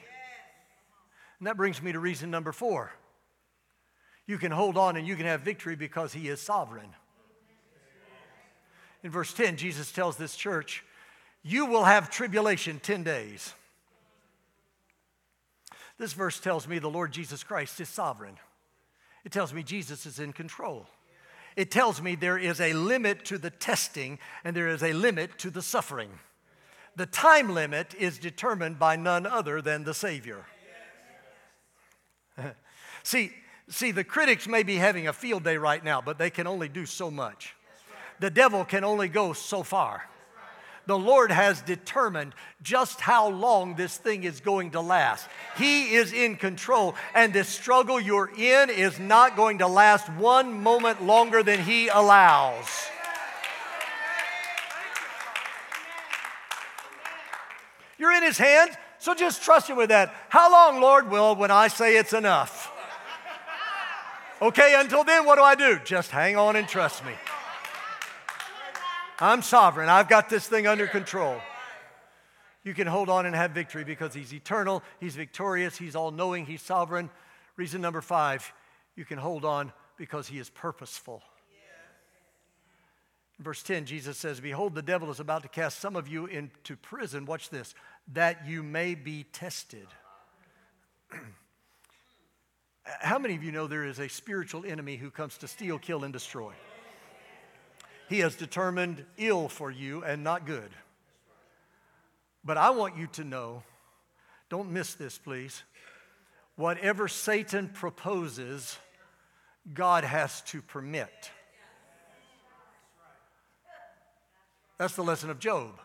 And 1.39 1.47
that 1.47 1.57
brings 1.57 1.81
me 1.81 1.91
to 1.91 1.99
reason 1.99 2.29
number 2.29 2.51
four. 2.51 2.91
You 4.27 4.37
can 4.37 4.51
hold 4.51 4.77
on 4.77 4.97
and 4.97 5.07
you 5.07 5.15
can 5.15 5.25
have 5.25 5.41
victory 5.41 5.75
because 5.75 6.13
he 6.13 6.27
is 6.27 6.41
sovereign. 6.41 6.89
In 9.03 9.09
verse 9.09 9.33
10, 9.33 9.57
Jesus 9.57 9.91
tells 9.91 10.15
this 10.15 10.35
church, 10.35 10.83
You 11.43 11.65
will 11.65 11.85
have 11.85 12.09
tribulation 12.09 12.79
10 12.79 13.03
days. 13.03 13.53
This 15.97 16.13
verse 16.13 16.39
tells 16.39 16.67
me 16.67 16.79
the 16.79 16.89
Lord 16.89 17.11
Jesus 17.11 17.43
Christ 17.43 17.79
is 17.79 17.89
sovereign. 17.89 18.37
It 19.23 19.31
tells 19.31 19.53
me 19.53 19.63
Jesus 19.63 20.05
is 20.05 20.19
in 20.19 20.33
control. 20.33 20.87
It 21.55 21.69
tells 21.69 22.01
me 22.01 22.15
there 22.15 22.37
is 22.37 22.61
a 22.61 22.73
limit 22.73 23.25
to 23.25 23.37
the 23.37 23.49
testing 23.49 24.17
and 24.43 24.55
there 24.55 24.69
is 24.69 24.81
a 24.81 24.93
limit 24.93 25.37
to 25.39 25.49
the 25.49 25.61
suffering. 25.61 26.09
The 26.95 27.05
time 27.05 27.53
limit 27.53 27.93
is 27.93 28.17
determined 28.17 28.79
by 28.79 28.95
none 28.95 29.25
other 29.25 29.61
than 29.61 29.83
the 29.83 29.93
Savior. 29.93 30.45
see, 33.03 33.31
see, 33.69 33.91
the 33.91 34.03
critics 34.03 34.47
may 34.47 34.63
be 34.63 34.75
having 34.75 35.07
a 35.07 35.13
field 35.13 35.43
day 35.43 35.57
right 35.57 35.83
now, 35.83 36.01
but 36.01 36.17
they 36.17 36.29
can 36.29 36.47
only 36.47 36.69
do 36.69 36.85
so 36.85 37.11
much. 37.11 37.55
The 38.19 38.29
devil 38.29 38.65
can 38.65 38.83
only 38.83 39.07
go 39.07 39.33
so 39.33 39.63
far 39.63 40.03
the 40.87 40.97
Lord 40.97 41.31
has 41.31 41.61
determined 41.61 42.33
just 42.61 43.01
how 43.01 43.29
long 43.29 43.75
this 43.75 43.97
thing 43.97 44.23
is 44.23 44.39
going 44.39 44.71
to 44.71 44.81
last. 44.81 45.27
He 45.57 45.93
is 45.93 46.11
in 46.11 46.35
control, 46.35 46.95
and 47.13 47.31
this 47.31 47.47
struggle 47.47 47.99
you're 47.99 48.31
in 48.37 48.69
is 48.69 48.99
not 48.99 49.35
going 49.35 49.59
to 49.59 49.67
last 49.67 50.09
one 50.09 50.61
moment 50.61 51.03
longer 51.03 51.43
than 51.43 51.59
He 51.59 51.87
allows. 51.87 52.65
You're 57.97 58.13
in 58.13 58.23
His 58.23 58.37
hands, 58.37 58.75
so 58.97 59.13
just 59.13 59.43
trust 59.43 59.69
Him 59.69 59.77
with 59.77 59.89
that. 59.89 60.13
How 60.29 60.51
long, 60.51 60.81
Lord? 60.81 61.09
Well, 61.09 61.35
when 61.35 61.51
I 61.51 61.67
say 61.67 61.97
it's 61.97 62.13
enough. 62.13 62.70
Okay, 64.41 64.73
until 64.75 65.03
then, 65.03 65.25
what 65.25 65.35
do 65.35 65.43
I 65.43 65.53
do? 65.53 65.79
Just 65.85 66.09
hang 66.09 66.35
on 66.35 66.55
and 66.55 66.67
trust 66.67 67.05
me. 67.05 67.13
I'm 69.19 69.43
sovereign. 69.43 69.87
I've 69.87 70.09
got 70.09 70.29
this 70.29 70.47
thing 70.47 70.65
under 70.65 70.87
control. 70.87 71.39
You 72.63 72.73
can 72.73 72.87
hold 72.87 73.07
on 73.09 73.27
and 73.27 73.35
have 73.35 73.51
victory 73.51 73.83
because 73.83 74.15
He's 74.15 74.33
eternal, 74.33 74.81
He's 74.99 75.15
victorious, 75.15 75.77
He's 75.77 75.95
all 75.95 76.09
knowing, 76.09 76.47
He's 76.47 76.61
sovereign. 76.61 77.11
Reason 77.55 77.79
number 77.79 78.01
five, 78.01 78.51
you 78.95 79.05
can 79.05 79.19
hold 79.19 79.45
on 79.45 79.71
because 79.95 80.27
He 80.27 80.39
is 80.39 80.49
purposeful. 80.49 81.21
Verse 83.39 83.61
10, 83.63 83.85
Jesus 83.85 84.17
says, 84.17 84.39
Behold, 84.39 84.75
the 84.75 84.83
devil 84.83 85.09
is 85.09 85.19
about 85.19 85.43
to 85.43 85.49
cast 85.49 85.79
some 85.79 85.95
of 85.95 86.07
you 86.07 86.27
into 86.27 86.75
prison. 86.75 87.25
Watch 87.25 87.49
this, 87.49 87.73
that 88.13 88.47
you 88.47 88.61
may 88.61 88.95
be 88.95 89.23
tested. 89.31 89.87
How 92.83 93.19
many 93.19 93.35
of 93.35 93.43
you 93.43 93.51
know 93.51 93.67
there 93.67 93.85
is 93.85 93.99
a 93.99 94.09
spiritual 94.09 94.65
enemy 94.65 94.95
who 94.95 95.11
comes 95.11 95.37
to 95.39 95.47
steal, 95.47 95.77
kill, 95.77 96.03
and 96.03 96.11
destroy? 96.11 96.53
He 98.09 98.19
has 98.19 98.35
determined 98.35 99.05
ill 99.17 99.47
for 99.47 99.71
you 99.71 100.03
and 100.03 100.23
not 100.23 100.45
good. 100.45 100.69
But 102.43 102.57
I 102.57 102.71
want 102.71 102.97
you 102.97 103.07
to 103.13 103.23
know 103.23 103.63
don't 104.49 104.71
miss 104.71 104.95
this, 104.95 105.17
please. 105.17 105.63
Whatever 106.57 107.07
Satan 107.07 107.69
proposes, 107.69 108.77
God 109.73 110.03
has 110.03 110.41
to 110.41 110.61
permit. 110.61 111.31
That's 114.77 114.95
the 114.95 115.03
lesson 115.03 115.29
of 115.29 115.39
Job. 115.39 115.79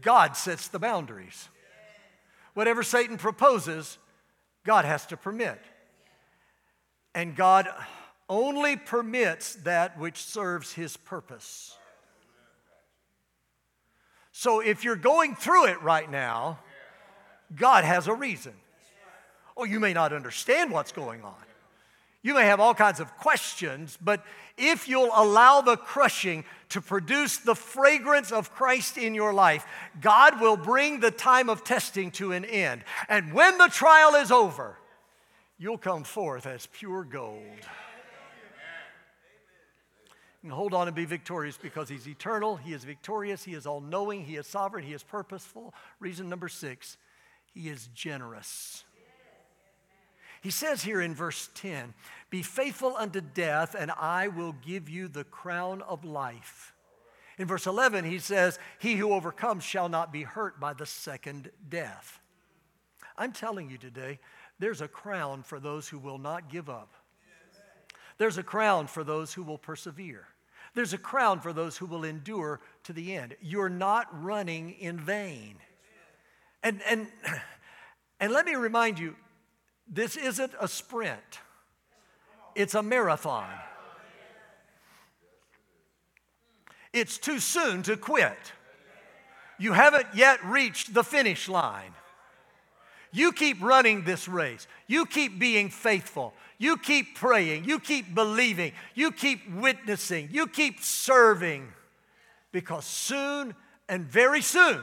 God 0.00 0.38
sets 0.38 0.68
the 0.68 0.78
boundaries. 0.78 1.50
Whatever 2.54 2.82
Satan 2.82 3.18
proposes, 3.18 3.98
God 4.64 4.86
has 4.86 5.04
to 5.06 5.16
permit. 5.18 5.60
And 7.16 7.34
God 7.34 7.66
only 8.28 8.76
permits 8.76 9.54
that 9.64 9.98
which 9.98 10.22
serves 10.22 10.74
his 10.74 10.98
purpose. 10.98 11.74
So 14.32 14.60
if 14.60 14.84
you're 14.84 14.96
going 14.96 15.34
through 15.34 15.68
it 15.68 15.80
right 15.80 16.10
now, 16.10 16.58
God 17.54 17.84
has 17.84 18.06
a 18.06 18.12
reason. 18.12 18.52
Oh, 19.56 19.64
you 19.64 19.80
may 19.80 19.94
not 19.94 20.12
understand 20.12 20.70
what's 20.70 20.92
going 20.92 21.22
on. 21.22 21.34
You 22.22 22.34
may 22.34 22.44
have 22.44 22.60
all 22.60 22.74
kinds 22.74 23.00
of 23.00 23.16
questions, 23.16 23.96
but 23.98 24.22
if 24.58 24.86
you'll 24.86 25.12
allow 25.14 25.62
the 25.62 25.78
crushing 25.78 26.44
to 26.68 26.82
produce 26.82 27.38
the 27.38 27.54
fragrance 27.54 28.30
of 28.30 28.52
Christ 28.52 28.98
in 28.98 29.14
your 29.14 29.32
life, 29.32 29.64
God 30.02 30.38
will 30.38 30.58
bring 30.58 31.00
the 31.00 31.10
time 31.10 31.48
of 31.48 31.64
testing 31.64 32.10
to 32.12 32.32
an 32.32 32.44
end. 32.44 32.84
And 33.08 33.32
when 33.32 33.56
the 33.56 33.68
trial 33.68 34.16
is 34.16 34.30
over, 34.30 34.76
you'll 35.58 35.78
come 35.78 36.04
forth 36.04 36.46
as 36.46 36.66
pure 36.66 37.04
gold 37.04 37.66
and 40.46 40.52
hold 40.52 40.72
on 40.74 40.86
and 40.86 40.94
be 40.94 41.04
victorious 41.04 41.58
because 41.60 41.88
he's 41.88 42.06
eternal, 42.06 42.54
he 42.54 42.72
is 42.72 42.84
victorious, 42.84 43.42
he 43.42 43.54
is 43.54 43.66
all 43.66 43.80
knowing, 43.80 44.24
he 44.24 44.36
is 44.36 44.46
sovereign, 44.46 44.84
he 44.84 44.92
is 44.92 45.02
purposeful. 45.02 45.74
Reason 45.98 46.28
number 46.28 46.48
six, 46.48 46.98
he 47.52 47.68
is 47.68 47.88
generous. 47.94 48.84
He 50.40 50.50
says 50.50 50.84
here 50.84 51.00
in 51.00 51.16
verse 51.16 51.50
10 51.56 51.94
Be 52.30 52.42
faithful 52.42 52.94
unto 52.96 53.20
death, 53.20 53.74
and 53.76 53.90
I 53.90 54.28
will 54.28 54.54
give 54.64 54.88
you 54.88 55.08
the 55.08 55.24
crown 55.24 55.82
of 55.82 56.04
life. 56.04 56.72
In 57.38 57.48
verse 57.48 57.66
11, 57.66 58.04
he 58.04 58.20
says, 58.20 58.60
He 58.78 58.94
who 58.94 59.12
overcomes 59.12 59.64
shall 59.64 59.88
not 59.88 60.12
be 60.12 60.22
hurt 60.22 60.60
by 60.60 60.74
the 60.74 60.86
second 60.86 61.50
death. 61.68 62.20
I'm 63.18 63.32
telling 63.32 63.68
you 63.68 63.78
today, 63.78 64.20
there's 64.58 64.80
a 64.80 64.88
crown 64.88 65.42
for 65.42 65.60
those 65.60 65.88
who 65.88 65.98
will 65.98 66.18
not 66.18 66.50
give 66.50 66.68
up. 66.68 66.92
There's 68.18 68.38
a 68.38 68.42
crown 68.42 68.86
for 68.86 69.04
those 69.04 69.34
who 69.34 69.42
will 69.42 69.58
persevere. 69.58 70.26
There's 70.74 70.92
a 70.92 70.98
crown 70.98 71.40
for 71.40 71.52
those 71.52 71.76
who 71.76 71.86
will 71.86 72.04
endure 72.04 72.60
to 72.84 72.92
the 72.92 73.14
end. 73.14 73.36
You're 73.40 73.68
not 73.68 74.08
running 74.22 74.70
in 74.70 74.98
vain. 74.98 75.56
And, 76.62 76.80
and, 76.88 77.06
and 78.20 78.32
let 78.32 78.46
me 78.46 78.54
remind 78.54 78.98
you 78.98 79.16
this 79.88 80.16
isn't 80.16 80.52
a 80.60 80.68
sprint, 80.68 81.40
it's 82.54 82.74
a 82.74 82.82
marathon. 82.82 83.48
It's 86.92 87.18
too 87.18 87.40
soon 87.40 87.82
to 87.82 87.96
quit. 87.98 88.38
You 89.58 89.74
haven't 89.74 90.06
yet 90.14 90.42
reached 90.44 90.94
the 90.94 91.04
finish 91.04 91.46
line. 91.46 91.92
You 93.12 93.32
keep 93.32 93.62
running 93.62 94.04
this 94.04 94.28
race. 94.28 94.66
You 94.86 95.06
keep 95.06 95.38
being 95.38 95.70
faithful. 95.70 96.34
You 96.58 96.76
keep 96.76 97.16
praying. 97.16 97.64
You 97.64 97.78
keep 97.78 98.14
believing. 98.14 98.72
You 98.94 99.12
keep 99.12 99.50
witnessing. 99.50 100.28
You 100.32 100.46
keep 100.46 100.80
serving. 100.80 101.68
Because 102.52 102.84
soon 102.84 103.54
and 103.88 104.06
very 104.06 104.40
soon, 104.40 104.80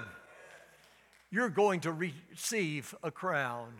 you're 1.31 1.49
going 1.49 1.81
to 1.81 1.91
receive 1.91 2.93
a 3.03 3.09
crown. 3.09 3.73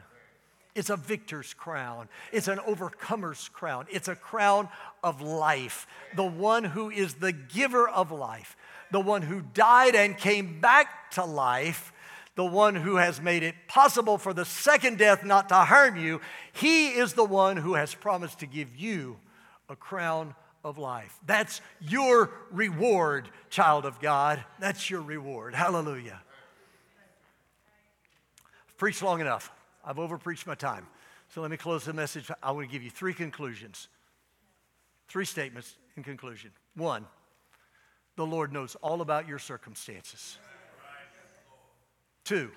It's 0.76 0.90
a 0.90 0.98
victor's 0.98 1.54
crown. 1.54 2.10
It's 2.32 2.48
an 2.48 2.60
overcomer's 2.60 3.48
crown. 3.50 3.86
It's 3.92 4.08
a 4.08 4.16
crown 4.16 4.70
of 5.04 5.22
life. 5.22 5.86
The 6.16 6.26
one 6.26 6.64
who 6.64 6.90
is 6.90 7.14
the 7.16 7.32
giver 7.32 7.88
of 7.88 8.12
life, 8.12 8.58
the 8.92 9.00
one 9.00 9.22
who 9.22 9.42
died 9.54 9.94
and 9.94 10.18
came 10.18 10.60
back 10.60 11.12
to 11.12 11.26
life 11.26 11.94
the 12.36 12.46
one 12.46 12.76
who 12.76 12.96
has 12.96 13.22
made 13.22 13.44
it 13.44 13.56
possible 13.68 14.18
for 14.18 14.34
the 14.34 14.46
second 14.46 14.98
death 14.98 15.24
not 15.24 15.50
to 15.50 15.56
harm 15.56 15.96
you, 15.96 16.20
he 16.52 16.90
is 16.90 17.14
the 17.14 17.24
one 17.24 17.58
who 17.58 17.76
has 17.76 17.94
promised 17.94 18.40
to 18.40 18.46
give 18.46 18.76
you 18.76 19.18
a 19.70 19.76
crown 19.76 20.34
of 20.64 20.78
life. 20.78 21.18
That's 21.26 21.62
your 21.80 22.32
reward, 22.52 23.30
child 23.50 23.86
of 23.86 24.00
God. 24.00 24.44
That's 24.60 24.90
your 24.90 25.02
reward. 25.02 25.54
Hallelujah. 25.54 26.22
I've 28.68 28.78
preached 28.78 29.04
long 29.04 29.22
enough. 29.22 29.52
I've 29.86 30.00
overpreached 30.00 30.48
my 30.48 30.56
time. 30.56 30.88
So 31.34 31.42
let 31.42 31.52
me 31.52 31.58
close 31.58 31.86
the 31.86 31.94
message. 31.94 32.32
I 32.42 32.52
want 32.52 32.68
to 32.68 32.72
give 32.72 32.84
you 32.84 32.90
three 32.90 33.14
conclusions, 33.14 33.88
three 35.08 35.26
statements 35.26 35.76
in 35.98 36.04
conclusion. 36.04 36.52
One, 36.76 37.06
the 38.16 38.26
Lord 38.26 38.54
knows 38.54 38.76
all 38.82 39.02
about 39.02 39.28
your 39.28 39.40
circumstances. 39.40 40.38
Two, 42.24 42.52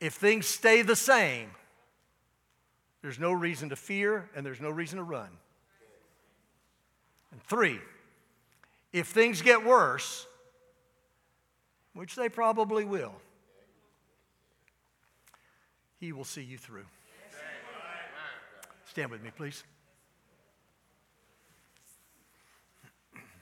if 0.00 0.14
things 0.14 0.46
stay 0.46 0.82
the 0.82 0.96
same, 0.96 1.50
there's 3.02 3.18
no 3.18 3.32
reason 3.32 3.68
to 3.68 3.76
fear 3.76 4.28
and 4.34 4.44
there's 4.44 4.60
no 4.60 4.70
reason 4.70 4.98
to 4.98 5.04
run. 5.04 5.28
And 7.32 7.42
three, 7.42 7.78
if 8.92 9.08
things 9.08 9.42
get 9.42 9.64
worse, 9.64 10.26
which 11.94 12.14
they 12.14 12.28
probably 12.28 12.84
will, 12.84 13.14
He 15.98 16.12
will 16.12 16.24
see 16.24 16.42
you 16.42 16.58
through. 16.58 16.84
Stand 18.86 19.10
with 19.10 19.22
me, 19.22 19.30
please. 19.36 19.64